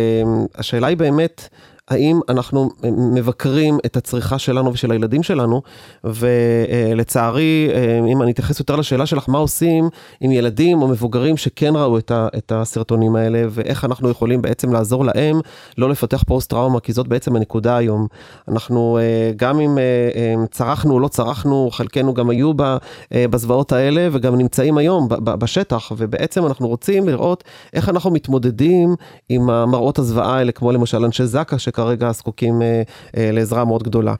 השאלה 0.54 0.86
היא 0.86 0.96
באמת, 0.96 1.48
האם 1.88 2.20
אנחנו 2.28 2.70
מבקרים 3.14 3.78
את 3.86 3.96
הצריכה 3.96 4.38
שלנו 4.38 4.72
ושל 4.72 4.90
הילדים 4.90 5.22
שלנו, 5.22 5.62
ולצערי, 6.04 7.70
אם 8.12 8.22
אני 8.22 8.30
אתייחס 8.30 8.58
יותר 8.60 8.76
לשאלה 8.76 9.06
שלך, 9.06 9.28
מה 9.28 9.38
עושים 9.38 9.88
עם 10.20 10.32
ילדים 10.32 10.82
או 10.82 10.88
מבוגרים 10.88 11.36
שכן 11.36 11.72
ראו 11.76 11.98
את 12.12 12.52
הסרטונים 12.54 13.16
האלה, 13.16 13.42
ואיך 13.50 13.84
אנחנו 13.84 14.10
יכולים 14.10 14.42
בעצם 14.42 14.72
לעזור 14.72 15.04
להם 15.04 15.40
לא 15.78 15.88
לפתח 15.88 16.22
פוסט-טראומה, 16.26 16.80
כי 16.80 16.92
זאת 16.92 17.08
בעצם 17.08 17.36
הנקודה 17.36 17.76
היום. 17.76 18.06
אנחנו, 18.48 18.98
גם 19.36 19.60
אם 19.60 19.78
צרכנו 20.50 20.94
או 20.94 21.00
לא 21.00 21.08
צרכנו, 21.08 21.68
חלקנו 21.72 22.14
גם 22.14 22.30
היו 22.30 22.52
בזוועות 23.12 23.72
האלה, 23.72 24.08
וגם 24.12 24.36
נמצאים 24.36 24.78
היום 24.78 25.08
בשטח, 25.24 25.92
ובעצם 25.96 26.46
אנחנו 26.46 26.68
רוצים 26.68 27.08
לראות 27.08 27.44
איך 27.72 27.88
אנחנו 27.88 28.10
מתמודדים 28.10 28.94
עם 29.28 29.50
המראות 29.50 29.98
הזוועה 29.98 30.36
האלה, 30.36 30.52
כמו 30.52 30.72
למשל 30.72 31.04
אנשי 31.04 31.26
זק"א, 31.26 31.56
כרגע 31.78 32.12
זקוקים 32.12 32.62
אה, 32.62 32.82
אה, 33.16 33.30
לעזרה 33.32 33.64
מאוד 33.64 33.82
גדולה. 33.82 34.14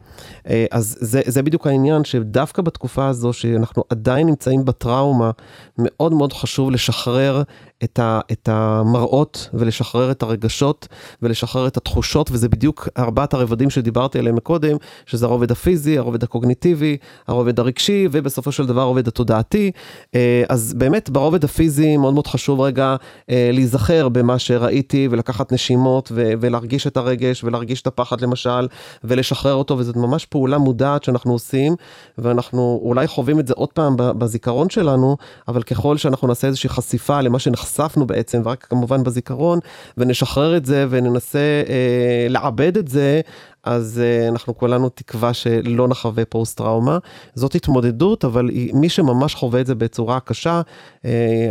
אה, 0.49 0.67
אז 0.71 0.97
זה, 1.01 1.21
זה 1.27 1.43
בדיוק 1.43 1.67
העניין 1.67 2.05
שדווקא 2.05 2.63
בתקופה 2.63 3.07
הזו 3.07 3.33
שאנחנו 3.33 3.85
עדיין 3.91 4.27
נמצאים 4.27 4.65
בטראומה, 4.65 5.31
מאוד 5.79 6.13
מאוד 6.13 6.33
חשוב 6.33 6.71
לשחרר 6.71 7.43
את, 7.85 7.99
ה, 7.99 8.21
את 8.33 8.49
המראות 8.53 9.49
ולשחרר 9.55 10.11
את 10.11 10.23
הרגשות 10.23 10.89
ולשחרר 11.23 11.67
את 11.67 11.77
התחושות, 11.77 12.31
וזה 12.33 12.49
בדיוק 12.49 12.89
ארבעת 12.99 13.35
הרבדים 13.35 13.71
שדיברתי 13.71 14.19
עליהם 14.19 14.37
מקודם, 14.37 14.77
שזה 15.07 15.27
הרובד 15.27 15.51
הפיזי, 15.51 15.99
הרובד 15.99 16.23
הקוגניטיבי, 16.23 16.97
הרובד 17.29 17.61
הרגשי, 17.61 18.09
ובסופו 18.13 18.53
של 18.53 18.67
דבר 18.67 18.81
הרובד 18.81 19.09
התודעתי. 19.09 19.71
אה, 20.15 20.45
אז 20.49 20.75
באמת 20.75 21.11
ברובד 21.11 21.45
הפיזי 21.45 21.97
מאוד 21.97 22.15
מאוד 22.15 22.27
חשוב 22.27 22.61
רגע 22.61 22.97
אה, 23.31 23.51
להיזכר 23.53 24.09
במה 24.09 24.39
שראיתי 24.39 25.09
ולקחת 25.11 25.53
נשימות 25.53 26.13
ולהרגיש 26.15 26.87
את 26.87 26.97
הרגש 26.97 27.45
ולהרגיש 27.45 27.83
את 27.83 27.87
הפחד 27.87 28.21
למשל, 28.21 28.69
ולשחרר 29.05 29.55
אותו, 29.55 29.79
וזאת 29.79 29.97
ממש 29.97 30.27
פעולה 30.27 30.59
מודעת 30.59 31.05
שאנחנו 31.05 31.33
עושים, 31.33 31.77
ואנחנו 32.19 32.81
אולי 32.83 33.07
חווים 33.07 33.41
את 33.41 33.47
זה 33.47 33.55
עוד 33.57 33.73
פעם 33.73 33.95
בזיכרון 33.97 34.71
שלנו, 34.71 35.17
אבל 35.49 35.63
ככל 35.63 35.97
שאנחנו 35.97 36.29
נעשה 36.29 36.47
איזושהי 36.47 36.71
חשיפה 36.71 37.21
למה 37.21 37.39
שנחשף 37.39 37.68
נחשפנו 37.69 38.07
בעצם, 38.07 38.43
ורק 38.45 38.67
כמובן 38.71 39.05
בזיכרון, 39.05 39.59
ונשחרר 39.99 40.57
את 40.57 40.67
זה 40.67 40.87
וננסה 40.91 41.39
אה, 41.69 42.27
לעבד 42.29 42.77
את 42.77 42.89
זה, 42.89 43.21
אז 43.69 44.01
uh, 44.01 44.33
אנחנו 44.33 44.57
כולנו 44.59 44.89
תקווה 44.89 45.35
שלא 45.35 45.89
נחווה 45.89 46.25
פוסט 46.25 46.59
טראומה. 46.59 46.99
זאת 47.35 47.55
התמודדות, 47.55 48.25
אבל 48.25 48.51
מי 48.73 48.89
שממש 48.89 49.35
חווה 49.35 49.61
את 49.61 49.67
זה 49.67 49.75
בצורה 49.75 50.21
קשה, 50.21 50.61
uh, 51.03 51.07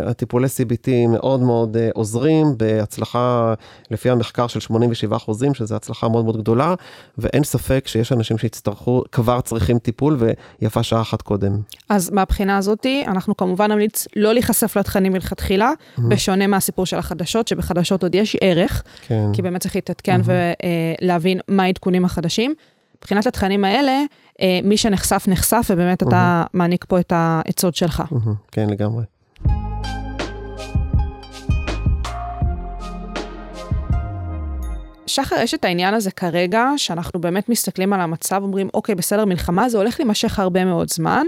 הטיפולי 0.05 0.47
CBT 0.47 0.89
מאוד 1.09 1.39
מאוד 1.39 1.75
uh, 1.75 1.79
עוזרים 1.93 2.47
בהצלחה, 2.57 3.53
לפי 3.91 4.09
המחקר 4.09 4.47
של 4.47 4.59
87 4.59 5.15
אחוזים, 5.15 5.53
שזו 5.53 5.75
הצלחה 5.75 6.09
מאוד 6.09 6.25
מאוד 6.25 6.37
גדולה, 6.37 6.75
ואין 7.17 7.43
ספק 7.43 7.83
שיש 7.87 8.11
אנשים 8.11 8.37
שיצטרכו, 8.37 9.03
כבר 9.11 9.41
צריכים 9.41 9.79
טיפול, 9.79 10.17
ויפה 10.61 10.83
שעה 10.83 11.01
אחת 11.01 11.21
קודם. 11.21 11.61
אז 11.89 12.09
מהבחינה 12.09 12.57
הזאתי, 12.57 13.03
אנחנו 13.07 13.37
כמובן 13.37 13.71
נמליץ 13.71 14.07
לא 14.15 14.33
להיחשף 14.33 14.77
לתכנים 14.77 15.13
מלכתחילה, 15.13 15.71
mm-hmm. 15.71 16.01
בשונה 16.07 16.47
מהסיפור 16.47 16.85
של 16.85 16.97
החדשות, 16.97 17.47
שבחדשות 17.47 18.03
עוד 18.03 18.15
יש 18.15 18.37
ערך, 18.41 18.83
כן. 19.07 19.29
כי 19.33 19.41
באמת 19.41 19.61
צריך 19.61 19.75
להתעדכן 19.75 20.21
mm-hmm. 20.21 21.03
ולהבין 21.03 21.39
מה 21.47 21.63
העדכונים 21.63 22.05
החדשים. 22.07 22.53
מבחינת 22.97 23.27
התכנים 23.27 23.65
האלה, 23.65 24.01
אה, 24.41 24.59
מי 24.63 24.77
שנחשף, 24.77 25.25
נחשף, 25.27 25.67
ובאמת 25.69 26.03
אתה 26.03 26.43
מעניק 26.53 26.85
פה 26.87 26.99
את 26.99 27.13
העצות 27.15 27.75
שלך. 27.75 28.03
כן, 28.51 28.69
לגמרי. 28.69 29.03
שחר, 35.07 35.35
יש 35.35 35.53
את 35.53 35.65
העניין 35.65 35.93
הזה 35.93 36.11
כרגע, 36.11 36.65
שאנחנו 36.77 37.21
באמת 37.21 37.49
מסתכלים 37.49 37.93
על 37.93 38.01
המצב, 38.01 38.41
אומרים, 38.43 38.69
אוקיי, 38.73 38.95
בסדר, 38.95 39.25
מלחמה 39.25 39.69
זה 39.69 39.77
הולך 39.77 39.99
להימשך 39.99 40.39
הרבה 40.39 40.65
מאוד 40.65 40.89
זמן, 40.89 41.25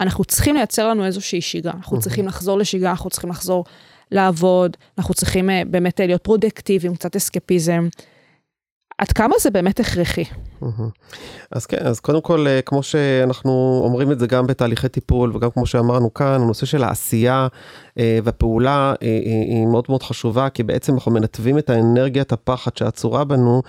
אנחנו 0.00 0.24
צריכים 0.24 0.54
לייצר 0.54 0.88
לנו 0.88 1.04
איזושהי 1.04 1.40
שגרה, 1.40 1.72
אנחנו 1.72 2.00
צריכים 2.00 2.26
לחזור 2.26 2.58
לשגרה, 2.58 2.90
אנחנו 2.90 3.10
צריכים 3.10 3.30
לחזור 3.30 3.64
לעבוד, 4.10 4.76
אנחנו 4.98 5.14
צריכים 5.14 5.50
אה, 5.50 5.62
באמת 5.66 6.00
להיות 6.00 6.24
פרודקטיביים, 6.24 6.94
קצת 6.94 7.16
אסקפיזם. 7.16 7.88
עד 8.98 9.12
כמה 9.12 9.34
זה 9.40 9.50
באמת 9.50 9.80
הכרחי? 9.80 10.24
אז 11.50 11.66
כן, 11.66 11.86
אז 11.86 12.00
קודם 12.00 12.20
כל, 12.20 12.46
אה, 12.46 12.62
כמו 12.62 12.82
שאנחנו 12.82 13.80
אומרים 13.84 14.12
את 14.12 14.18
זה 14.18 14.26
גם 14.26 14.46
בתהליכי 14.46 14.88
טיפול, 14.88 15.36
וגם 15.36 15.50
כמו 15.50 15.66
שאמרנו 15.66 16.14
כאן, 16.14 16.40
הנושא 16.40 16.66
של 16.66 16.84
העשייה 16.84 17.48
אה, 17.98 18.18
והפעולה 18.24 18.94
אה, 19.02 19.18
היא 19.24 19.66
מאוד 19.66 19.84
מאוד 19.88 20.02
חשובה, 20.02 20.48
כי 20.48 20.62
בעצם 20.62 20.94
אנחנו 20.94 21.12
מנתבים 21.12 21.58
את 21.58 21.70
האנרגיית 21.70 22.32
הפחד 22.32 22.76
שעצורה 22.76 23.24
בנו 23.24 23.62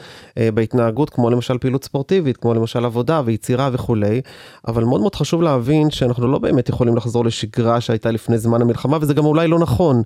בהתנהגות, 0.53 1.09
כמו 1.09 1.29
למשל 1.29 1.57
פעילות 1.57 1.83
ספורטיבית, 1.83 2.37
כמו 2.37 2.53
למשל 2.53 2.85
עבודה 2.85 3.21
ויצירה 3.25 3.69
וכולי, 3.73 4.21
אבל 4.67 4.83
מאוד 4.83 5.01
מאוד 5.01 5.15
חשוב 5.15 5.41
להבין 5.41 5.89
שאנחנו 5.89 6.27
לא 6.27 6.39
באמת 6.39 6.69
יכולים 6.69 6.95
לחזור 6.95 7.25
לשגרה 7.25 7.81
שהייתה 7.81 8.11
לפני 8.11 8.37
זמן 8.37 8.61
המלחמה, 8.61 8.97
וזה 9.01 9.13
גם 9.13 9.25
אולי 9.25 9.47
לא 9.47 9.59
נכון. 9.59 10.01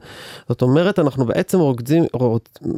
זאת 0.49 0.61
אומרת, 0.61 0.99
אנחנו 0.99 1.25
בעצם 1.25 1.59
רוקדים, 1.59 2.05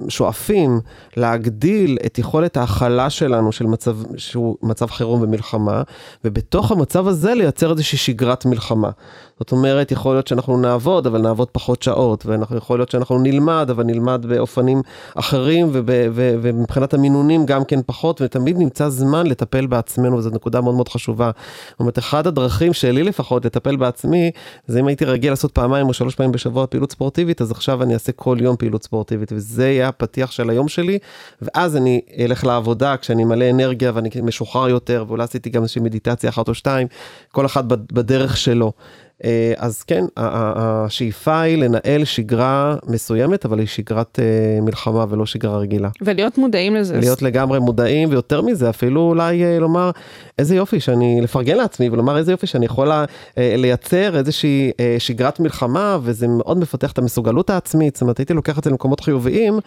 שואפים 0.10 0.80
להגדיל 1.18 1.98
את 2.06 2.20
יכולת 2.20 2.35
ההכלה 2.58 3.10
שלנו, 3.10 3.51
של 3.51 3.65
מצב 3.65 3.98
שהוא 4.18 4.58
מצב 4.62 4.86
חירום 4.86 5.22
ומלחמה, 5.22 5.84
ובתוך 6.25 6.72
המצב 6.72 7.08
הזה 7.08 7.34
לייצר 7.34 7.72
איזושהי 7.72 7.98
שגרת 7.98 8.46
מלחמה. 8.46 8.89
זאת 9.39 9.51
אומרת, 9.51 9.92
יכול 9.92 10.15
להיות 10.15 10.27
שאנחנו 10.27 10.58
נעבוד, 10.58 11.08
אבל 11.08 11.22
נעבוד 11.22 11.48
פחות 11.51 11.84
שעות, 11.84 12.25
ויכול 12.25 12.80
להיות 12.80 12.89
שאנחנו 12.89 13.20
נלמד, 13.20 13.68
אבל 13.70 13.84
נלמד 13.84 14.25
באופנים 14.30 14.82
אחרים, 15.15 15.70
וב, 15.72 15.89
ו, 16.12 16.36
ומבחינת 16.42 16.94
המינונים 16.94 17.46
גם 17.46 17.65
כן 17.65 17.80
פחות, 17.86 18.22
ותמיד 18.22 18.58
נמצא 18.58 18.89
זמן 18.89 19.27
לטפל 19.27 19.65
בעצמנו, 19.65 20.18
וזו 20.18 20.30
נקודה 20.30 20.62
מאוד 20.62 20.75
מאוד 20.75 20.89
חשובה. 20.89 21.32
זאת 21.70 21.80
אומרת, 21.80 22.00
אחד 22.00 22.27
הדרכים 22.27 22.74
שלי 22.74 23.04
לפחות 23.04 23.46
לטפל 23.46 23.75
בעצמי, 23.75 24.32
זה 24.68 24.80
אם 24.80 24.88
הייתי 24.88 25.06
רגיל 25.06 25.32
לעשות 25.32 25.51
פעמיים 25.51 25.88
או 25.88 25.94
שלוש 25.94 26.15
פעמים 26.15 26.32
בשבוע 26.32 26.68
פעילות 26.68 26.92
ספורטיבית, 26.92 27.42
אז 27.42 27.51
עכשיו 27.51 27.84
אני 27.84 27.94
אעשה 27.94 28.12
כל 28.12 28.38
יום 28.42 28.56
פעילות 28.56 28.84
ספורטיבית, 28.84 29.32
וזה 29.32 29.68
יהיה 29.68 29.88
הפתיח 29.88 30.32
של 30.32 30.50
היום 30.50 30.68
שלי, 30.68 31.00
ואז 31.42 31.75
אני 31.77 32.01
אלך 32.20 32.44
לעבודה 32.44 32.98
כשאני 32.98 33.24
מלא 33.24 33.50
אנרגיה 33.50 33.92
ואני 33.96 34.10
משוחרר 34.24 34.70
יותר, 34.70 35.06
ואולי 35.08 35.24
עשיתי 35.24 35.50
גם 35.50 35.62
איזושהי 35.62 35.82
מדיטציה 35.82 36.30
אחת 36.30 36.48
או 36.48 36.54
שתיים, 36.54 36.88
כל 37.32 37.46
אחד 37.46 37.68
בדרך 37.68 38.38
שלו. 38.38 38.72
אה, 39.24 39.54
אז 39.58 39.84
כן, 39.84 40.06
השאיפה 40.18 41.42
היא 41.42 41.58
לנהל 41.58 42.04
שגרה 42.04 42.76
מסוימת, 42.88 43.46
אבל 43.46 43.60
היא 43.60 43.68
שגרת 43.68 44.20
אה, 44.20 44.62
מלחמה 44.62 45.06
ולא 45.10 45.26
שגרה 45.26 45.58
רגילה. 45.58 45.90
ולהיות 46.02 46.38
מודעים 46.38 46.76
לזה. 46.76 47.00
להיות 47.00 47.22
לגמרי 47.22 47.60
מודעים, 47.60 48.10
ויותר 48.10 48.42
מזה, 48.42 48.70
אפילו 48.70 49.02
אולי 49.02 49.44
אה, 49.44 49.60
לומר, 49.60 49.92
איזה 50.40 50.56
יופי 50.56 50.80
שאני, 50.80 51.20
לפרגן 51.22 51.58
לעצמי 51.58 51.90
ולומר 51.90 52.18
איזה 52.18 52.32
יופי 52.32 52.48
שאני 52.48 52.66
יכול 52.66 52.92
לייצר 53.38 54.18
איזושהי 54.18 54.72
שגרת 55.00 55.40
מלחמה, 55.40 55.98
וזה 56.02 56.28
מאוד 56.28 56.58
מפתח 56.58 56.92
את 56.92 56.98
המסוגלות 56.98 57.50
העצמית, 57.50 57.96
זאת 57.96 58.02
אומרת, 58.02 58.18
הייתי 58.18 58.34
לוקח 58.34 58.60
את 58.60 58.64
זה 58.64 58.70
למקומות 58.70 59.00
חיוביים, 59.00 59.60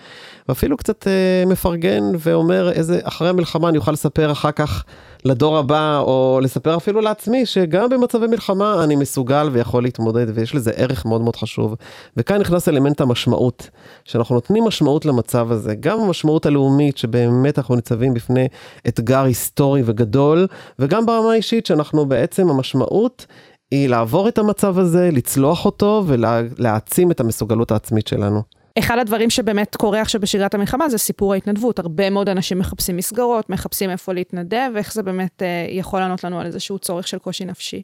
ואפילו 0.48 0.76
קצת 0.76 1.06
מפרגן 1.46 2.02
ואומר, 2.18 2.72
איזה, 2.72 3.00
אחרי 3.02 3.28
המלחמה 3.28 3.68
אני 3.68 3.78
אוכל 3.78 3.92
לספר 3.92 4.32
אחר 4.32 4.52
כך. 4.52 4.84
לדור 5.24 5.58
הבא, 5.58 5.98
או 5.98 6.40
לספר 6.42 6.76
אפילו 6.76 7.00
לעצמי, 7.00 7.46
שגם 7.46 7.88
במצבי 7.88 8.26
מלחמה 8.26 8.84
אני 8.84 8.96
מסוגל 8.96 9.48
ויכול 9.52 9.82
להתמודד, 9.82 10.26
ויש 10.34 10.54
לזה 10.54 10.70
ערך 10.70 11.06
מאוד 11.06 11.20
מאוד 11.20 11.36
חשוב. 11.36 11.74
וכאן 12.16 12.40
נכנס 12.40 12.68
אלמנט 12.68 13.00
המשמעות, 13.00 13.70
שאנחנו 14.04 14.34
נותנים 14.34 14.64
משמעות 14.64 15.06
למצב 15.06 15.52
הזה, 15.52 15.74
גם 15.74 16.00
המשמעות 16.00 16.46
הלאומית, 16.46 16.98
שבאמת 16.98 17.58
אנחנו 17.58 17.74
ניצבים 17.74 18.14
בפני 18.14 18.48
אתגר 18.88 19.22
היסטורי 19.24 19.82
וגדול, 19.84 20.46
וגם 20.78 21.06
ברמה 21.06 21.32
האישית, 21.32 21.66
שאנחנו 21.66 22.06
בעצם 22.06 22.50
המשמעות 22.50 23.26
היא 23.70 23.88
לעבור 23.88 24.28
את 24.28 24.38
המצב 24.38 24.78
הזה, 24.78 25.10
לצלוח 25.12 25.64
אותו 25.64 26.04
ולהעצים 26.06 27.10
את 27.10 27.20
המסוגלות 27.20 27.70
העצמית 27.70 28.06
שלנו. 28.06 28.57
אחד 28.78 28.98
הדברים 28.98 29.30
שבאמת 29.30 29.76
קורה 29.76 30.00
עכשיו 30.00 30.20
בשגרת 30.20 30.54
המלחמה 30.54 30.88
זה 30.88 30.98
סיפור 30.98 31.32
ההתנדבות. 31.32 31.78
הרבה 31.78 32.10
מאוד 32.10 32.28
אנשים 32.28 32.58
מחפשים 32.58 32.96
מסגרות, 32.96 33.50
מחפשים 33.50 33.90
איפה 33.90 34.12
להתנדב, 34.12 34.70
ואיך 34.74 34.92
זה 34.92 35.02
באמת 35.02 35.42
אה, 35.42 35.66
יכול 35.70 36.00
לענות 36.00 36.24
לנו 36.24 36.40
על 36.40 36.46
איזשהו 36.46 36.78
צורך 36.78 37.08
של 37.08 37.18
קושי 37.18 37.44
נפשי. 37.44 37.82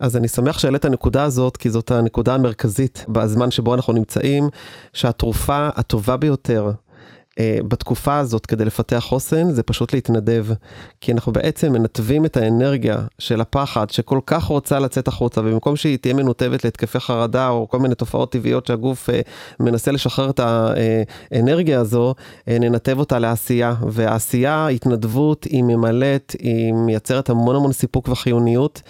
אז 0.00 0.16
אני 0.16 0.28
שמח 0.28 0.58
שהעלית 0.58 0.84
הנקודה 0.84 1.22
הזאת, 1.22 1.56
כי 1.56 1.70
זאת 1.70 1.90
הנקודה 1.90 2.34
המרכזית 2.34 3.04
בזמן 3.08 3.50
שבו 3.50 3.74
אנחנו 3.74 3.92
נמצאים, 3.92 4.48
שהתרופה 4.92 5.68
הטובה 5.76 6.16
ביותר 6.16 6.70
בתקופה 7.68 8.18
הזאת 8.18 8.46
כדי 8.46 8.64
לפתח 8.64 9.04
חוסן 9.08 9.50
זה 9.50 9.62
פשוט 9.62 9.94
להתנדב. 9.94 10.46
כי 11.00 11.12
אנחנו 11.12 11.32
בעצם 11.32 11.72
מנתבים 11.72 12.24
את 12.24 12.36
האנרגיה 12.36 12.98
של 13.18 13.40
הפחד 13.40 13.90
שכל 13.90 14.20
כך 14.26 14.44
רוצה 14.44 14.78
לצאת 14.78 15.08
החוצה, 15.08 15.40
ובמקום 15.40 15.76
שהיא 15.76 15.98
תהיה 15.98 16.14
מנותבת 16.14 16.64
להתקפי 16.64 17.00
חרדה 17.00 17.48
או 17.48 17.68
כל 17.68 17.78
מיני 17.78 17.94
תופעות 17.94 18.32
טבעיות 18.32 18.66
שהגוף 18.66 19.10
אה, 19.10 19.20
מנסה 19.60 19.92
לשחרר 19.92 20.30
את 20.30 20.40
האנרגיה 20.40 21.80
הזו, 21.80 22.14
אה, 22.48 22.56
ננתב 22.60 22.98
אותה 22.98 23.18
לעשייה. 23.18 23.74
והעשייה, 23.88 24.68
התנדבות, 24.68 25.44
היא 25.44 25.62
ממלאת, 25.62 26.36
היא 26.38 26.72
מייצרת 26.72 27.30
המון 27.30 27.56
המון 27.56 27.72
סיפוק 27.72 28.08
וחיוניות, 28.08 28.82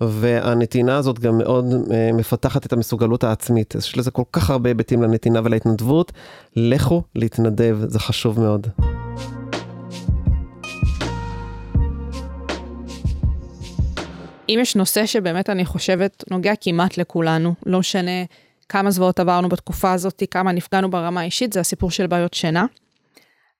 והנתינה 0.00 0.96
הזאת 0.96 1.18
גם 1.18 1.38
מאוד 1.38 1.64
אה, 1.90 2.10
מפתחת 2.12 2.66
את 2.66 2.72
המסוגלות 2.72 3.24
העצמית. 3.24 3.74
יש 3.78 3.98
לזה 3.98 4.10
כל 4.10 4.22
כך 4.32 4.50
הרבה 4.50 4.70
היבטים 4.70 5.02
לנתינה 5.02 5.40
ולהתנדבות. 5.44 6.12
לכו 6.56 7.02
להתנדב, 7.14 7.78
זה 7.98 8.04
חשוב 8.04 8.40
מאוד. 8.40 8.66
אם 14.48 14.58
יש 14.62 14.76
נושא 14.76 15.06
שבאמת 15.06 15.50
אני 15.50 15.64
חושבת 15.64 16.24
נוגע 16.30 16.52
כמעט 16.60 16.98
לכולנו, 16.98 17.54
לא 17.66 17.78
משנה 17.78 18.24
כמה 18.68 18.90
זוועות 18.90 19.20
עברנו 19.20 19.48
בתקופה 19.48 19.92
הזאת, 19.92 20.22
כמה 20.30 20.52
נפגענו 20.52 20.90
ברמה 20.90 21.20
האישית, 21.20 21.52
זה 21.52 21.60
הסיפור 21.60 21.90
של 21.90 22.06
בעיות 22.06 22.34
שינה. 22.34 22.66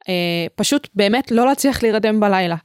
אה, 0.08 0.46
פשוט 0.54 0.88
באמת 0.94 1.30
לא 1.30 1.46
להצליח 1.46 1.82
להירדם 1.82 2.20
בלילה. 2.20 2.56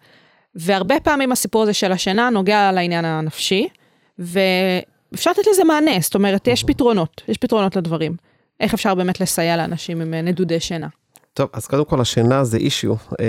והרבה 0.56 1.00
פעמים 1.00 1.32
הסיפור 1.32 1.64
הזה 1.64 1.74
של 1.74 1.92
השינה 1.92 2.30
נוגע 2.30 2.72
לעניין 2.72 3.06
הנפשי, 3.06 3.68
ואפשר 4.20 5.32
לתת 5.32 5.48
לזה 5.52 5.64
מענה, 5.64 6.00
זאת 6.02 6.16
אומרת, 6.16 6.48
יש 6.48 6.64
פתרונות, 6.64 7.22
יש 7.28 7.38
פתרונות 7.38 7.76
לדברים. 7.76 8.16
איך 8.60 8.74
אפשר 8.74 8.96
באמת 8.96 9.20
לסייע 9.20 9.58
לאנשים 9.58 10.02
עם 10.02 10.14
נדודי 10.14 10.60
שינה. 10.60 10.88
טוב, 11.34 11.50
אז 11.54 11.68
קודם 11.68 11.86
כל 11.86 12.02
השינה 12.02 12.44
זה 12.44 12.58
אישיו. 12.58 12.96
אה, 13.20 13.26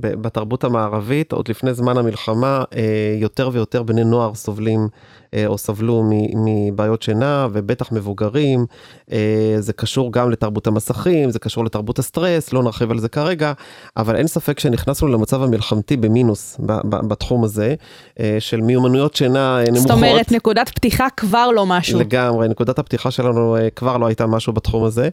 בתרבות 0.00 0.64
המערבית, 0.64 1.32
עוד 1.32 1.48
לפני 1.48 1.74
זמן 1.74 1.96
המלחמה, 1.96 2.64
אה, 2.76 3.16
יותר 3.18 3.50
ויותר 3.52 3.82
בני 3.82 4.04
נוער 4.04 4.34
סובלים 4.34 4.88
אה, 5.34 5.46
או 5.46 5.58
סבלו 5.58 6.10
מבעיות 6.34 7.02
שינה, 7.02 7.48
ובטח 7.52 7.92
מבוגרים. 7.92 8.66
אה, 9.12 9.56
זה 9.58 9.72
קשור 9.72 10.12
גם 10.12 10.30
לתרבות 10.30 10.66
המסכים, 10.66 11.30
זה 11.30 11.38
קשור 11.38 11.64
לתרבות 11.64 11.98
הסטרס, 11.98 12.52
לא 12.52 12.62
נרחיב 12.62 12.90
על 12.90 12.98
זה 12.98 13.08
כרגע, 13.08 13.52
אבל 13.96 14.16
אין 14.16 14.26
ספק 14.26 14.60
שנכנסנו 14.60 15.08
למצב 15.08 15.42
המלחמתי 15.42 15.96
במינוס 15.96 16.60
בתחום 17.08 17.44
הזה, 17.44 17.74
אה, 18.20 18.36
של 18.40 18.60
מיומנויות 18.60 19.16
שינה 19.16 19.58
נמוכות. 19.66 19.82
זאת 19.82 19.90
אומרת, 19.90 20.32
נקודת 20.32 20.68
פתיחה 20.68 21.06
כבר 21.16 21.50
לא 21.50 21.66
משהו. 21.66 22.00
לגמרי, 22.00 22.48
נקודת 22.48 22.78
הפתיחה 22.78 23.10
שלנו 23.10 23.56
כבר 23.76 23.96
לא 23.96 24.06
הייתה 24.06 24.26
משהו 24.26 24.52
בתחום 24.52 24.84
הזה. 24.84 25.08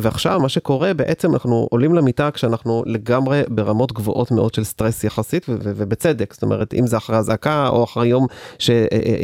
ועכשיו, 0.00 0.40
מה 0.40 0.48
שקורה, 0.48 0.94
בעצם 0.94 1.34
אנחנו 1.38 1.68
עולים 1.70 1.94
למיטה 1.94 2.30
כשאנחנו 2.30 2.82
לגמרי 2.86 3.42
ברמות 3.48 3.92
גבוהות 3.92 4.30
מאוד 4.30 4.54
של 4.54 4.64
סטרס 4.64 5.04
יחסית, 5.04 5.46
ובצדק. 5.48 6.34
זאת 6.34 6.42
אומרת, 6.42 6.74
אם 6.74 6.86
זה 6.86 6.96
אחרי 6.96 7.16
אזעקה 7.16 7.68
או 7.68 7.84
אחרי 7.84 8.06
יום 8.06 8.26
ש... 8.58 8.70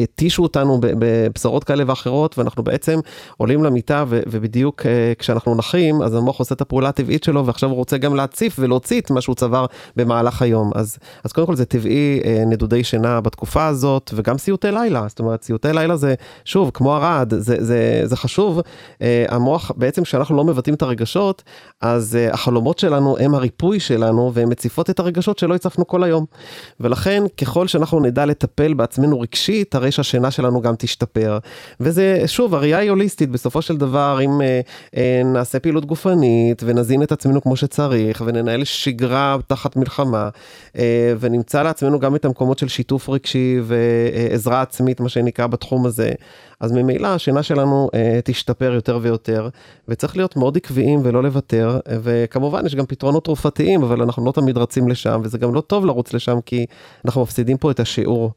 התישו 0.03 0.43
אותנו 0.43 0.79
בבשורות 0.81 1.65
כאלה 1.65 1.85
ואחרות, 1.87 2.39
ואנחנו 2.39 2.63
בעצם 2.63 3.01
עולים 3.37 3.65
למיטה, 3.65 4.05
ובדיוק 4.09 4.87
אה, 4.87 5.13
כשאנחנו 5.19 5.55
נחים, 5.55 6.03
אז 6.03 6.15
המוח 6.15 6.39
עושה 6.39 6.55
את 6.55 6.61
הפעולה 6.61 6.89
הטבעית 6.89 7.25
שלו, 7.25 7.47
ועכשיו 7.47 7.71
הוא 7.71 7.77
רוצה 7.77 7.99
גם 7.99 8.15
להציף 8.15 8.57
ולהוציא 8.59 9.01
את 9.01 9.11
מה 9.11 9.21
שהוא 9.21 9.35
צבר 9.35 9.67
במהלך 9.97 10.43
היום. 10.43 10.71
אז, 10.75 10.99
אז 11.25 11.33
קודם 11.33 11.47
כל 11.47 11.57
זה 11.57 11.65
טבעי, 11.65 12.21
אה, 12.25 12.43
נדודי 12.47 12.85
שינה 12.85 13.21
בתקופה 13.21 13.67
הזאת, 13.67 14.11
וגם 14.15 14.39
סיוטי 14.39 14.71
לילה. 14.71 15.05
זאת 15.09 15.19
אומרת, 15.19 15.43
סיוטי 15.43 15.73
לילה 15.73 15.97
זה, 15.97 16.15
שוב, 16.45 16.71
כמו 16.75 16.95
הרעד, 16.95 17.35
זה, 17.35 17.57
זה, 17.65 18.03
זה 18.05 18.17
חשוב. 18.17 18.61
אה, 19.03 19.25
המוח, 19.29 19.71
בעצם 19.77 20.03
כשאנחנו 20.03 20.37
לא 20.37 20.45
מבטאים 20.45 20.75
את 20.75 20.83
הרגשות, 20.83 21.43
אז 21.81 22.04
החלומות 22.33 22.79
שלנו 22.79 23.19
הם 23.19 23.35
הריפוי 23.35 23.81
שלנו, 23.81 24.31
והן 24.35 24.49
מציפות 24.51 24.91
את 24.91 24.99
הרגשות 24.99 25.39
שלא 25.39 25.55
הצפנו 25.55 25.87
כל 25.87 26.05
היום. 26.05 26.25
ולכן, 26.81 27.23
ככל 27.41 27.67
שאנחנו 27.67 28.01
נדע 28.01 28.27
לטפל 28.27 28.75
בעצמנו 28.75 29.21
רגשית, 29.21 29.75
הרי 29.75 29.91
שהשינה 29.93 30.31
שלנו 30.31 30.61
גם 30.61 30.75
תשתפר. 30.79 31.39
וזה, 31.81 32.23
שוב, 32.27 32.55
הראייה 32.55 32.79
היא 32.79 32.91
הוליסטית, 32.91 33.31
בסופו 33.31 33.63
של 33.63 33.77
דבר, 33.77 34.19
אם 34.25 34.41
אה, 34.43 34.61
אה, 34.97 35.23
נעשה 35.25 35.59
פעילות 35.59 35.87
גופנית 35.87 36.63
ונזין 36.67 37.03
את 37.03 37.13
עצמנו 37.13 37.43
כמו 37.43 37.57
שצריך, 37.57 38.23
וננהל 38.27 38.65
שגרה 38.65 39.37
תחת 39.47 39.77
מלחמה, 39.77 40.29
אה, 40.79 41.13
ונמצא 41.21 41.63
לעצמנו 41.63 41.99
גם 41.99 42.17
את 42.17 42.25
המקומות 42.25 42.59
של 42.59 42.69
שיתוף 42.69 43.09
רגשי 43.09 43.57
ועזרה 43.63 44.63
עצמית, 44.63 45.01
מה 45.01 45.09
שנקרא, 45.09 45.47
בתחום 45.47 45.87
הזה, 45.87 46.13
אז 46.65 46.73
ממילא 46.73 47.09
השינה 47.09 47.43
שלנו 47.43 47.91
אה, 47.95 48.21
תשתפר 48.25 48.73
יותר 48.73 48.99
ויותר, 49.03 49.49
וצריך 49.89 50.17
להיות 50.17 50.37
מאוד 50.37 50.57
עקביים 50.57 51.01
ולא 51.05 51.23
לוותר, 51.23 51.79
וכמובן 52.03 52.67
יש 52.67 52.75
גם 52.75 52.87
פתרונות 52.87 53.25
תרופתיים, 53.25 53.83
אבל 53.83 54.03
אנחנו 54.03 54.27
לא 54.27 54.33
תמיד 54.33 54.59
רצים 54.59 54.89
לשם, 54.89 55.21
וזה 55.25 55.39
גם 55.39 55.55
לא 55.55 55.61
טוב 55.61 55.87
לרוץ 55.87 56.13
לשם, 56.13 56.41
כי 56.47 56.67
אנחנו 57.05 57.23
מפסידים 57.23 57.57
פה 57.57 57.71
את 57.71 57.81
השיעור. 57.81 58.31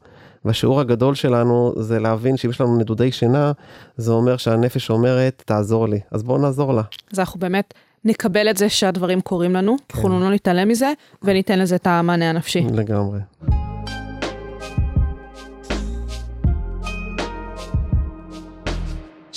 והשיעור 0.44 0.80
הגדול 0.80 1.14
שלנו 1.14 1.72
זה 1.76 1.98
להבין 2.00 2.36
שאם 2.36 2.50
יש 2.50 2.60
לנו 2.60 2.78
נדודי 2.78 3.12
שינה, 3.12 3.52
זה 3.96 4.12
אומר 4.12 4.36
שהנפש 4.36 4.90
אומרת, 4.90 5.42
תעזור 5.46 5.88
לי. 5.88 6.00
אז 6.10 6.22
בואו 6.22 6.38
נעזור 6.38 6.74
לה. 6.74 6.82
אז 7.12 7.18
אנחנו 7.18 7.40
באמת 7.40 7.74
נקבל 8.04 8.50
את 8.50 8.56
זה 8.56 8.68
שהדברים 8.68 9.20
קורים 9.20 9.54
לנו, 9.54 9.76
כן. 9.76 9.94
אנחנו 9.94 10.20
לא 10.20 10.30
נתעלם 10.30 10.68
מזה, 10.68 10.92
וניתן 11.22 11.58
לזה 11.58 11.76
את 11.76 11.86
המענה 11.86 12.30
הנפשי. 12.30 12.66
לגמרי. 12.74 13.18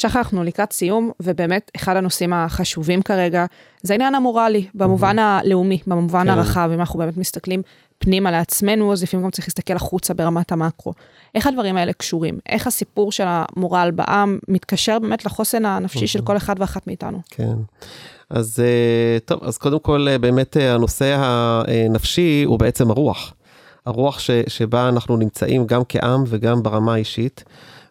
שכחנו 0.02 0.44
לקראת 0.44 0.74
סיום, 0.74 1.12
ובאמת 1.20 1.72
אחד 1.76 1.96
הנושאים 1.96 2.34
החשובים 2.34 3.02
כרגע 3.02 3.46
זה 3.82 3.94
העניין 3.94 4.16
המורלי, 4.16 4.68
במובן 4.74 5.20
mm-hmm. 5.20 5.22
הלאומי, 5.22 5.80
במובן 5.88 6.24
כן. 6.24 6.30
הרחב, 6.30 6.70
אם 6.74 6.80
אנחנו 6.80 7.00
באמת 7.00 7.18
מסתכלים 7.18 7.62
פנימה 7.98 8.32
לעצמנו, 8.32 8.94
אז 8.94 9.04
לפעמים 9.04 9.26
גם 9.26 9.32
צריך 9.32 9.48
להסתכל 9.48 9.76
החוצה 9.76 10.14
ברמת 10.14 10.52
המקרו. 10.52 10.94
איך 11.36 11.48
הדברים 11.48 11.78
האלה 11.78 11.94
קשורים? 11.94 12.40
איך 12.50 12.68
הסיפור 12.68 13.12
של 13.12 13.24
המורל 13.28 13.92
בעם 13.96 14.40
מתקשר 14.48 15.00
באמת 15.00 15.26
לחוסן 15.26 15.66
הנפשי 15.66 16.08
של 16.08 16.22
כל 16.22 16.38
אחד 16.38 16.56
ואחת 16.60 16.88
מאיתנו? 16.88 17.20
כן. 17.30 17.54
אז 18.30 18.60
אה, 18.60 19.20
טוב, 19.26 19.44
אז 19.44 19.58
קודם 19.58 19.80
כל 19.80 20.08
אה, 20.10 20.18
באמת 20.18 20.58
אה, 20.58 20.74
הנושא 20.74 21.16
הנפשי 21.20 22.44
הוא 22.46 22.60
בעצם 22.60 22.92
הרוח. 22.92 23.34
הרוח 23.86 24.20
ש, 24.20 24.32
שבה 24.48 24.90
אנחנו 24.90 25.18
נמצאים 25.18 25.68
גם 25.68 25.82
כעם 25.90 26.24
וגם 26.28 26.64
ברמה 26.64 26.94
האישית. 26.94 27.44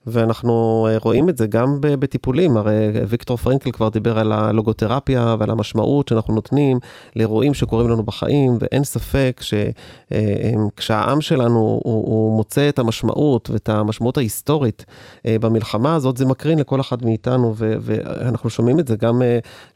ואנחנו 0.06 0.86
אה, 0.90 0.96
רואים 0.98 1.28
את 1.28 1.36
זה 1.38 1.46
גם 1.46 1.78
בטיפולים, 1.80 2.56
הרי 2.56 2.90
ויקטור 3.08 3.36
פרנקל 3.36 3.70
כבר 3.70 3.88
דיבר 3.88 4.18
על 4.18 4.32
הלוגותרפיה 4.32 5.36
ועל 5.38 5.50
המשמעות 5.50 6.08
שאנחנו 6.08 6.34
נותנים 6.34 6.78
לאירועים 7.16 7.54
שקורים 7.54 7.88
לנו 7.88 8.02
בחיים, 8.02 8.58
ואין 8.60 8.84
ספק 8.84 9.40
שכשהעם 9.40 11.16
אה, 11.16 11.22
שלנו 11.22 11.58
הוא, 11.58 11.80
הוא 11.84 12.36
מוצא 12.36 12.68
את 12.68 12.78
המשמעות 12.78 13.50
ואת 13.50 13.68
המשמעות 13.68 14.16
ההיסטורית 14.16 14.84
אה, 15.26 15.36
במלחמה 15.40 15.94
הזאת, 15.94 16.16
זה 16.16 16.26
מקרין 16.26 16.58
לכל 16.58 16.80
אחד 16.80 17.04
מאיתנו, 17.04 17.54
ואנחנו 17.56 18.50
שומעים 18.50 18.80
את 18.80 18.88
זה 18.88 18.96
גם 18.96 19.22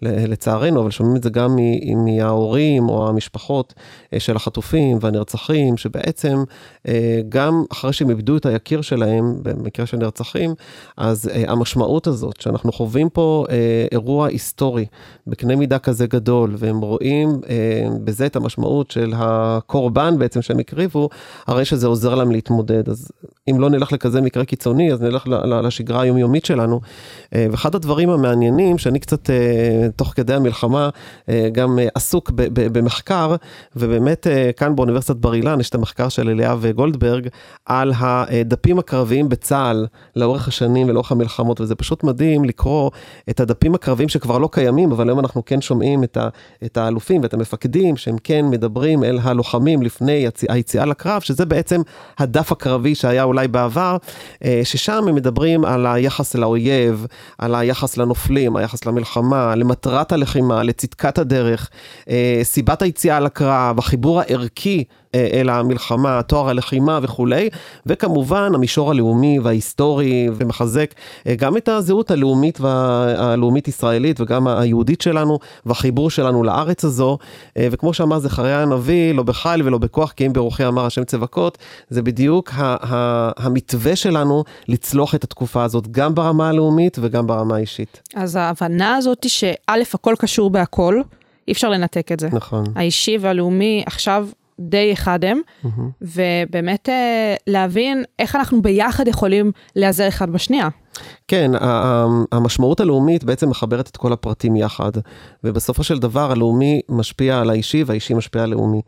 לצערנו, 0.02 0.80
אבל 0.80 0.90
שומעים 0.90 1.16
את 1.16 1.22
זה 1.22 1.30
גם 1.30 1.56
מההורים 2.04 2.88
או 2.88 3.08
המשפחות 3.08 3.74
של 4.18 4.36
החטופים 4.36 4.98
והנרצחים, 5.00 5.76
שבעצם 5.76 6.44
גם 7.28 7.64
אחרי 7.72 7.92
שהם 7.92 8.10
איבדו 8.10 8.36
את 8.36 8.46
היקיר 8.46 8.80
שלהם, 8.80 9.34
במקרה 9.42 9.86
של 9.86 9.96
נרצחים, 9.96 10.13
נרצחים, 10.18 10.54
אז 10.96 11.30
uh, 11.32 11.50
המשמעות 11.50 12.06
הזאת 12.06 12.40
שאנחנו 12.40 12.72
חווים 12.72 13.08
פה 13.08 13.44
uh, 13.48 13.50
אירוע 13.92 14.26
היסטורי 14.26 14.86
בקנה 15.26 15.56
מידה 15.56 15.78
כזה 15.78 16.06
גדול, 16.06 16.54
והם 16.58 16.80
רואים 16.80 17.28
uh, 17.42 17.48
בזה 18.04 18.26
את 18.26 18.36
המשמעות 18.36 18.90
של 18.90 19.12
הקורבן 19.16 20.18
בעצם 20.18 20.42
שהם 20.42 20.58
הקריבו, 20.58 21.08
הרי 21.46 21.64
שזה 21.64 21.86
עוזר 21.86 22.14
להם 22.14 22.30
להתמודד. 22.30 22.88
אז 22.88 23.10
אם 23.50 23.60
לא 23.60 23.70
נלך 23.70 23.92
לכזה 23.92 24.20
מקרה 24.20 24.44
קיצוני, 24.44 24.92
אז 24.92 25.02
נלך 25.02 25.24
לשגרה 25.62 26.00
היומיומית 26.00 26.44
שלנו. 26.44 26.80
Uh, 26.80 27.36
ואחד 27.50 27.74
הדברים 27.74 28.10
המעניינים, 28.10 28.78
שאני 28.78 28.98
קצת 28.98 29.26
uh, 29.26 29.30
תוך 29.96 30.12
כדי 30.16 30.34
המלחמה 30.34 30.88
uh, 30.88 31.30
גם 31.52 31.78
uh, 31.78 31.90
עסוק 31.94 32.30
ב- 32.30 32.42
ב- 32.42 32.78
במחקר, 32.78 33.36
ובאמת 33.76 34.26
uh, 34.26 34.52
כאן 34.52 34.76
באוניברסיטת 34.76 35.16
בר 35.16 35.34
אילן 35.34 35.60
יש 35.60 35.68
את 35.68 35.74
המחקר 35.74 36.08
של 36.08 36.28
אליאב 36.28 36.64
גולדברג 36.74 37.28
על 37.66 37.92
הדפים 37.96 38.78
הקרביים 38.78 39.28
בצה"ל 39.28 39.86
לאורך 40.16 40.48
השנים 40.48 40.88
ולאורך 40.88 41.12
המלחמות, 41.12 41.60
וזה 41.60 41.74
פשוט 41.74 42.04
מדהים 42.04 42.44
לקרוא 42.44 42.90
את 43.30 43.40
הדפים 43.40 43.74
הקרביים 43.74 44.08
שכבר 44.08 44.38
לא 44.38 44.48
קיימים, 44.52 44.92
אבל 44.92 45.08
היום 45.08 45.18
אנחנו 45.18 45.44
כן 45.44 45.60
שומעים 45.60 46.04
את, 46.04 46.16
ה, 46.16 46.28
את 46.64 46.76
האלופים 46.76 47.22
ואת 47.22 47.34
המפקדים, 47.34 47.96
שהם 47.96 48.16
כן 48.24 48.44
מדברים 48.50 49.04
אל 49.04 49.18
הלוחמים 49.22 49.82
לפני 49.82 50.12
היציא, 50.12 50.48
היציאה 50.50 50.84
לקרב, 50.84 51.20
שזה 51.20 51.46
בעצם 51.46 51.80
הדף 52.18 52.52
הקרבי 52.52 52.94
שהיה 52.94 53.22
אולי 53.22 53.48
בעבר, 53.48 53.96
אה, 54.44 54.60
ששם 54.64 55.04
הם 55.08 55.14
מדברים 55.14 55.64
על 55.64 55.86
היחס 55.86 56.34
לאויב, 56.34 57.06
על 57.38 57.54
היחס 57.54 57.96
לנופלים, 57.96 58.56
היחס 58.56 58.86
למלחמה, 58.86 59.54
למטרת 59.54 60.12
הלחימה, 60.12 60.62
לצדקת 60.62 61.18
הדרך, 61.18 61.70
אה, 62.08 62.40
סיבת 62.42 62.82
היציאה 62.82 63.20
לקרב, 63.20 63.78
החיבור 63.78 64.20
הערכי 64.20 64.84
אל 65.14 65.48
המלחמה, 65.48 66.22
תואר 66.22 66.48
הלחימה 66.48 66.98
וכולי, 67.02 67.48
וכמובן 67.86 68.52
המישור 68.54 68.90
הלאומי 68.90 69.38
וההיסטורי 69.38 70.28
ומחזק 70.36 70.94
אה, 71.26 71.34
גם 71.34 71.56
את 71.56 71.68
הזהות 71.68 72.10
הלאומית 72.10 72.60
והלאומית 72.60 73.68
ישראלית 73.68 74.20
וגם 74.20 74.48
היהודית 74.48 75.00
שלנו 75.00 75.38
והחיבור 75.66 76.10
שלנו 76.10 76.42
לארץ 76.42 76.84
הזו, 76.84 77.18
אה, 77.56 77.68
וכמו 77.70 77.94
שאמר 77.94 78.18
זכריה 78.18 78.62
הנביא, 78.62 79.14
לא 79.14 79.22
בחיל 79.22 79.62
ולא 79.64 79.78
בכוח 79.78 80.12
כי 80.12 80.26
אם 80.26 80.32
ברוחי 80.32 80.66
אמר 80.66 80.86
השם 80.86 81.04
צבקות, 81.04 81.58
זה 81.90 82.02
בדיוק 82.02 82.50
המתווה 83.36 83.96
שלנו 83.96 84.44
לצלוח 84.68 85.14
את 85.14 85.24
התקופה 85.24 85.64
הזאת, 85.64 85.88
גם 85.90 86.14
ברמה 86.14 86.48
הלאומית 86.48 86.98
וגם 87.00 87.26
ברמה 87.26 87.56
האישית. 87.56 88.02
אז 88.14 88.36
ההבנה 88.36 88.96
הזאת 88.96 89.24
היא 89.24 89.30
שא', 89.30 89.94
הכל 89.94 90.14
קשור 90.18 90.50
בהכל, 90.50 91.00
אי 91.48 91.52
אפשר 91.52 91.68
לנתק 91.68 92.12
את 92.12 92.20
זה. 92.20 92.28
נכון. 92.32 92.64
האישי 92.76 93.18
והלאומי 93.20 93.82
עכשיו 93.86 94.28
די 94.60 94.92
אחד 94.92 95.24
הם, 95.24 95.40
mm-hmm. 95.64 95.68
ובאמת 96.02 96.88
אה, 96.88 97.34
להבין 97.46 98.04
איך 98.18 98.36
אנחנו 98.36 98.62
ביחד 98.62 99.08
יכולים 99.08 99.52
להיעזר 99.76 100.08
אחד 100.08 100.30
בשנייה. 100.30 100.68
כן, 101.28 101.50
המשמעות 102.32 102.80
הלאומית 102.80 103.24
בעצם 103.24 103.50
מחברת 103.50 103.88
את 103.88 103.96
כל 103.96 104.12
הפרטים 104.12 104.56
יחד, 104.56 104.92
ובסופו 105.44 105.84
של 105.84 105.98
דבר 105.98 106.32
הלאומי 106.32 106.80
משפיע 106.88 107.40
על 107.40 107.50
האישי 107.50 107.84
והאישי 107.86 108.14
משפיע 108.14 108.42
על 108.42 108.52
הלאומי. 108.52 108.80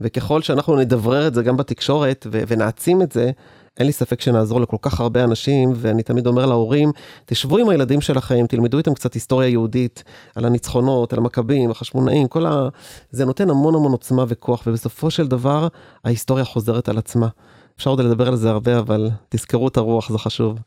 וככל 0.00 0.42
שאנחנו 0.42 0.76
נדברר 0.76 1.26
את 1.26 1.34
זה 1.34 1.42
גם 1.42 1.56
בתקשורת 1.56 2.26
ונעצים 2.30 3.02
את 3.02 3.12
זה, 3.12 3.30
אין 3.78 3.86
לי 3.86 3.92
ספק 3.92 4.20
שנעזור 4.20 4.60
לכל 4.60 4.76
כך 4.82 5.00
הרבה 5.00 5.24
אנשים, 5.24 5.72
ואני 5.76 6.02
תמיד 6.02 6.26
אומר 6.26 6.46
להורים, 6.46 6.92
תשבו 7.26 7.58
עם 7.58 7.68
הילדים 7.68 8.00
שלכם, 8.00 8.46
תלמדו 8.48 8.78
איתם 8.78 8.94
קצת 8.94 9.14
היסטוריה 9.14 9.48
יהודית, 9.48 10.04
על 10.34 10.44
הניצחונות, 10.44 11.12
על 11.12 11.18
המכבים, 11.18 11.70
החשמונאים, 11.70 12.28
כל 12.28 12.46
ה... 12.46 12.68
זה 13.10 13.24
נותן 13.24 13.50
המון 13.50 13.74
המון 13.74 13.92
עוצמה 13.92 14.24
וכוח, 14.28 14.62
ובסופו 14.66 15.10
של 15.10 15.26
דבר, 15.26 15.68
ההיסטוריה 16.04 16.44
חוזרת 16.44 16.88
על 16.88 16.98
עצמה. 16.98 17.28
אפשר 17.76 17.90
עוד 17.90 18.00
לדבר 18.00 18.28
על 18.28 18.36
זה 18.36 18.50
הרבה, 18.50 18.78
אבל 18.78 19.10
תזכרו 19.28 19.68
את 19.68 19.76
הרוח, 19.76 20.12
זה 20.12 20.18
חשוב. 20.18 20.58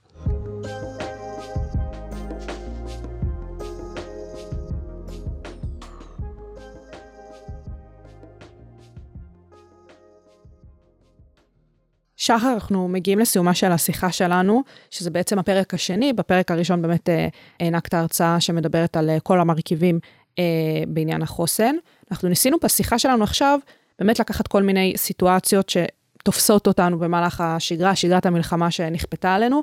שחר, 12.25 12.53
אנחנו 12.53 12.87
מגיעים 12.87 13.19
לסיומה 13.19 13.53
של 13.53 13.71
השיחה 13.71 14.11
שלנו, 14.11 14.63
שזה 14.91 15.09
בעצם 15.09 15.39
הפרק 15.39 15.73
השני. 15.73 16.13
בפרק 16.13 16.51
הראשון 16.51 16.81
באמת 16.81 17.09
אה, 17.09 17.27
הענקת 17.59 17.93
הרצאה 17.93 18.39
שמדברת 18.39 18.97
על 18.97 19.09
אה, 19.09 19.19
כל 19.19 19.39
המרכיבים 19.39 19.99
אה, 20.39 20.43
בעניין 20.87 21.21
החוסן. 21.21 21.75
אנחנו 22.11 22.29
ניסינו 22.29 22.57
בשיחה 22.63 22.99
שלנו 22.99 23.23
עכשיו 23.23 23.59
באמת 23.99 24.19
לקחת 24.19 24.47
כל 24.47 24.63
מיני 24.63 24.93
סיטואציות 24.97 25.69
שתופסות 25.69 26.67
אותנו 26.67 26.99
במהלך 26.99 27.41
השגרה, 27.41 27.95
שגרת 27.95 28.25
המלחמה 28.25 28.71
שנכפתה 28.71 29.35
עלינו, 29.35 29.61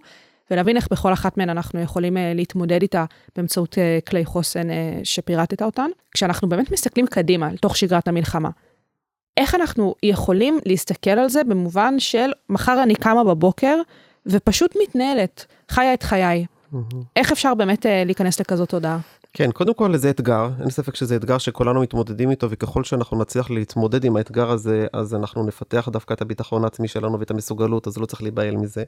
ולהבין 0.50 0.76
איך 0.76 0.88
בכל 0.90 1.12
אחת 1.12 1.38
מהן 1.38 1.50
אנחנו 1.50 1.80
יכולים 1.80 2.16
להתמודד 2.34 2.82
איתה 2.82 3.04
באמצעות 3.36 3.78
כלי 4.08 4.24
חוסן 4.24 4.68
שפירטת 5.04 5.62
אותן. 5.62 5.90
כשאנחנו 6.10 6.48
באמת 6.48 6.72
מסתכלים 6.72 7.06
קדימה, 7.06 7.52
לתוך 7.52 7.76
שגרת 7.76 8.08
המלחמה, 8.08 8.50
איך 9.36 9.54
אנחנו 9.54 9.94
יכולים 10.02 10.58
להסתכל 10.66 11.10
על 11.10 11.28
זה 11.28 11.44
במובן 11.44 12.00
של 12.00 12.30
מחר 12.50 12.82
אני 12.82 12.94
קמה 12.94 13.24
בבוקר 13.24 13.76
ופשוט 14.26 14.74
מתנהלת, 14.82 15.46
חיה 15.68 15.94
את 15.94 16.02
חיי. 16.02 16.46
Mm-hmm. 16.72 16.96
איך 17.16 17.32
אפשר 17.32 17.54
באמת 17.54 17.86
אה, 17.86 18.04
להיכנס 18.04 18.40
לכזאת 18.40 18.68
תודעה? 18.68 18.98
כן, 19.32 19.52
קודם 19.52 19.74
כל 19.74 19.96
זה 19.96 20.10
אתגר, 20.10 20.50
אין 20.60 20.70
ספק 20.70 20.94
שזה 20.94 21.16
אתגר 21.16 21.38
שכולנו 21.38 21.80
מתמודדים 21.80 22.30
איתו, 22.30 22.50
וככל 22.50 22.84
שאנחנו 22.84 23.18
נצליח 23.18 23.50
להתמודד 23.50 24.04
עם 24.04 24.16
האתגר 24.16 24.50
הזה, 24.50 24.86
אז 24.92 25.14
אנחנו 25.14 25.46
נפתח 25.46 25.88
דווקא 25.92 26.14
את 26.14 26.22
הביטחון 26.22 26.64
העצמי 26.64 26.88
שלנו 26.88 27.20
ואת 27.20 27.30
המסוגלות, 27.30 27.86
אז 27.86 27.98
לא 27.98 28.06
צריך 28.06 28.22
להיבהל 28.22 28.56
מזה. 28.56 28.84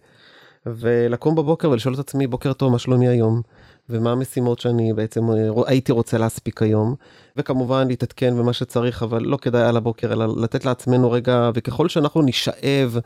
ולקום 0.67 1.35
בבוקר 1.35 1.71
ולשאול 1.71 1.95
את 1.95 1.99
עצמי, 1.99 2.27
בוקר 2.27 2.53
טוב, 2.53 2.73
מה 2.73 2.79
שלומי 2.79 3.09
היום? 3.09 3.43
ומה 3.91 4.13
המשימות 4.13 4.59
שאני 4.59 4.93
בעצם 4.93 5.31
אה, 5.31 5.51
הייתי 5.67 5.93
רוצה 5.93 6.19
להספיק 6.19 6.63
היום. 6.63 6.95
וכמובן 7.37 7.89
להתעדכן 7.89 8.37
במה 8.39 8.53
שצריך, 8.53 9.03
אבל 9.03 9.23
לא 9.23 9.37
כדאי 9.37 9.63
על 9.63 9.77
הבוקר, 9.77 10.13
אלא 10.13 10.43
לתת 10.43 10.65
לעצמנו 10.65 11.11
רגע, 11.11 11.51
וככל 11.55 11.89
שאנחנו 11.89 12.23
נשאב 12.23 12.99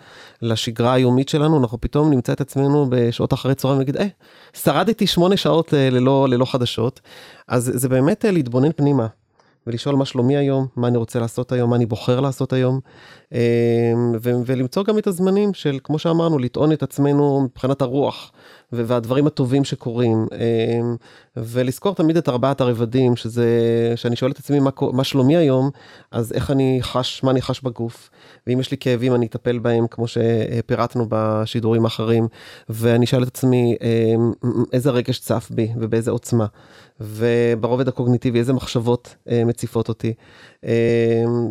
לשגרה 0.43 0.93
היומית 0.93 1.29
שלנו, 1.29 1.59
אנחנו 1.59 1.81
פתאום 1.81 2.11
נמצא 2.11 2.33
את 2.33 2.41
עצמנו 2.41 2.87
בשעות 2.91 3.33
אחרי 3.33 3.55
צהריים 3.55 3.79
ונגיד, 3.79 3.97
אה, 3.97 4.07
שרדתי 4.53 5.07
שמונה 5.07 5.37
שעות 5.37 5.75
אה, 5.75 5.91
ללא, 5.91 6.27
ללא 6.29 6.45
חדשות. 6.45 7.01
אז 7.49 7.73
זה 7.75 7.89
באמת 7.89 8.25
אה, 8.25 8.31
להתבונן 8.31 8.73
פנימה. 8.73 9.07
ולשאול 9.67 9.95
מה 9.95 10.05
שלומי 10.05 10.37
היום, 10.37 10.67
מה 10.77 10.89
אני 10.89 10.99
רוצה 10.99 11.21
לעשות 11.21 11.53
היום, 11.53 11.71
מה 11.71 11.77
אני 11.77 11.87
בוחר 11.87 12.21
לעשות 12.21 12.53
היום, 12.53 12.81
ולמצוא 14.21 14.85
גם 14.85 14.99
את 14.99 15.07
הזמנים 15.07 15.55
של, 15.55 15.79
כמו 15.85 15.99
שאמרנו, 15.99 16.39
לטעון 16.39 16.73
את 16.73 16.83
עצמנו 16.83 17.41
מבחינת 17.41 17.83
הרוח. 17.83 18.33
והדברים 18.73 19.27
הטובים 19.27 19.65
שקורים, 19.65 20.27
אמ, 20.33 20.97
ולזכור 21.37 21.95
תמיד 21.95 22.17
את 22.17 22.29
ארבעת 22.29 22.61
הרבדים, 22.61 23.17
שזה, 23.17 23.47
שאני 23.97 24.17
שואל 24.17 24.31
את 24.31 24.39
עצמי 24.39 24.61
מה, 24.61 24.71
מה 24.93 25.05
שלומי 25.05 25.37
היום, 25.37 25.71
אז 26.11 26.33
איך 26.33 26.51
אני 26.51 26.79
חש, 26.83 27.23
מה 27.25 27.31
אני 27.31 27.43
חש 27.43 27.61
בגוף, 27.61 28.11
ואם 28.47 28.61
יש 28.61 28.71
לי 28.71 28.77
כאבים 28.77 29.15
אני 29.15 29.27
אטפל 29.27 29.59
בהם, 29.59 29.87
כמו 29.87 30.05
שפירטנו 30.09 31.07
בשידורים 31.09 31.85
האחרים, 31.85 32.29
ואני 32.69 33.05
אשאל 33.05 33.23
את 33.23 33.29
עצמי 33.29 33.77
אמ, 33.83 34.33
איזה 34.73 34.91
רגש 34.91 35.19
צף 35.19 35.49
בי 35.51 35.73
ובאיזה 35.77 36.11
עוצמה, 36.11 36.47
וברובד 37.01 37.89
הקוגניטיבי 37.89 38.39
איזה 38.39 38.53
מחשבות 38.53 39.15
אה, 39.31 39.45
מציפות 39.45 39.89
אותי. 39.89 40.15
אמ, 40.65 40.71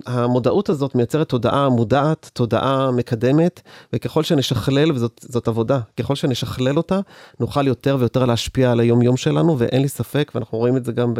המודעות 0.05 0.69
הזאת 0.69 0.95
מייצרת 0.95 1.29
תודעה 1.29 1.66
מודעת, 1.69 2.29
תודעה 2.33 2.91
מקדמת, 2.91 3.61
וככל 3.93 4.23
שנשכלל, 4.23 4.91
וזאת 4.91 5.47
עבודה, 5.47 5.79
ככל 5.99 6.15
שנשכלל 6.15 6.77
אותה, 6.77 6.99
נוכל 7.39 7.67
יותר 7.67 7.97
ויותר 7.99 8.25
להשפיע 8.25 8.71
על 8.71 8.79
היום 8.79 9.01
יום 9.01 9.17
שלנו, 9.17 9.59
ואין 9.59 9.81
לי 9.81 9.87
ספק, 9.87 10.31
ואנחנו 10.35 10.57
רואים 10.57 10.77
את 10.77 10.85
זה 10.85 10.91
גם 10.91 11.13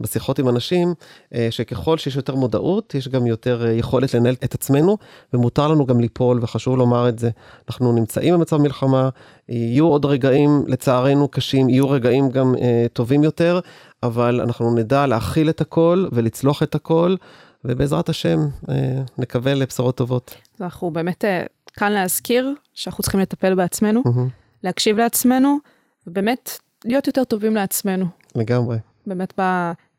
בשיחות 0.00 0.38
עם 0.38 0.48
אנשים, 0.48 0.94
אה, 1.34 1.48
שככל 1.50 1.98
שיש 1.98 2.16
יותר 2.16 2.34
מודעות, 2.34 2.94
יש 2.94 3.08
גם 3.08 3.26
יותר 3.26 3.66
אה, 3.66 3.72
יכולת 3.72 4.14
לנהל 4.14 4.34
את 4.44 4.54
עצמנו, 4.54 4.96
ומותר 5.32 5.68
לנו 5.68 5.86
גם 5.86 6.00
ליפול, 6.00 6.38
וחשוב 6.42 6.76
לומר 6.76 7.08
את 7.08 7.18
זה. 7.18 7.30
אנחנו 7.68 7.92
נמצאים 7.92 8.34
במצב 8.34 8.56
מלחמה, 8.56 9.08
יהיו 9.48 9.86
עוד 9.86 10.04
רגעים, 10.04 10.64
לצערנו, 10.66 11.28
קשים, 11.28 11.68
יהיו 11.68 11.90
רגעים 11.90 12.30
גם 12.30 12.54
אה, 12.60 12.86
טובים 12.92 13.24
יותר, 13.24 13.60
אבל 14.02 14.40
אנחנו 14.40 14.74
נדע 14.74 15.06
להכיל 15.06 15.48
את 15.48 15.60
הכל 15.60 16.06
ולצלוח 16.12 16.62
את 16.62 16.74
הכל, 16.74 17.16
ובעזרת 17.64 18.08
השם 18.08 18.38
אה, 18.68 19.02
נקווה 19.18 19.54
לבשורות 19.54 19.96
טובות. 19.96 20.34
אנחנו 20.60 20.90
באמת 20.90 21.24
אה, 21.24 21.42
כאן 21.72 21.92
להזכיר 21.92 22.54
שאנחנו 22.74 23.02
צריכים 23.02 23.20
לטפל 23.20 23.54
בעצמנו, 23.54 24.02
mm-hmm. 24.06 24.62
להקשיב 24.62 24.98
לעצמנו, 24.98 25.58
ובאמת 26.06 26.50
להיות 26.84 27.06
יותר 27.06 27.24
טובים 27.24 27.54
לעצמנו. 27.54 28.06
לגמרי. 28.34 28.78
באמת 29.06 29.40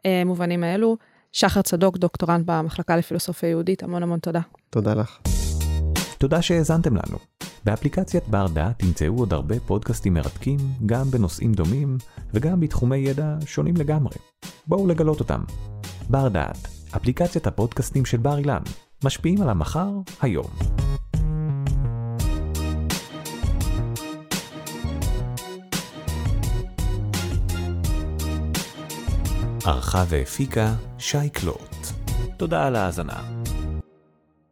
במובנים 0.06 0.64
האלו. 0.64 0.98
שחר 1.32 1.62
צדוק, 1.62 1.98
דוקטורנט 1.98 2.46
במחלקה 2.46 2.98
לפילוסופיה 2.98 3.50
יהודית, 3.50 3.84
המון 3.84 4.04
המון 4.04 4.20
תודה. 4.20 4.42
תודה 4.70 4.94
לך. 4.94 5.20
תודה 6.18 6.42
שהאזנתם 6.42 6.96
לנו. 6.96 7.18
באפליקציית 7.64 8.28
בר 8.28 8.48
דעת 8.48 8.80
תמצאו 8.80 9.18
עוד 9.18 9.34
הרבה 9.34 9.60
פודקאסטים 9.60 10.14
מרתקים, 10.14 10.58
גם 10.86 11.12
בנושאים 11.12 11.54
דומים 11.54 11.98
וגם 12.34 12.60
בתחומי 12.60 12.98
ידע 12.98 13.36
שונים 13.46 13.78
לגמרי. 13.78 14.16
בואו 14.68 14.88
לגלות 14.88 15.20
אותם. 15.20 15.44
בר 16.10 16.28
דעת, 16.28 16.79
אפליקציית 16.96 17.48
הפודקאסטים 17.48 18.06
של 18.06 18.18
בר 18.18 18.38
אילן, 18.38 18.62
משפיעים 19.04 19.42
על 19.42 19.50
המחר, 19.50 19.90
היום. 20.22 20.46
ערכה 29.66 30.04
והפיקה 30.08 30.74
שי 30.98 31.30
קלוט. 31.30 31.76
תודה 32.38 32.68
על 32.68 32.76
ההאזנה. 32.76 33.39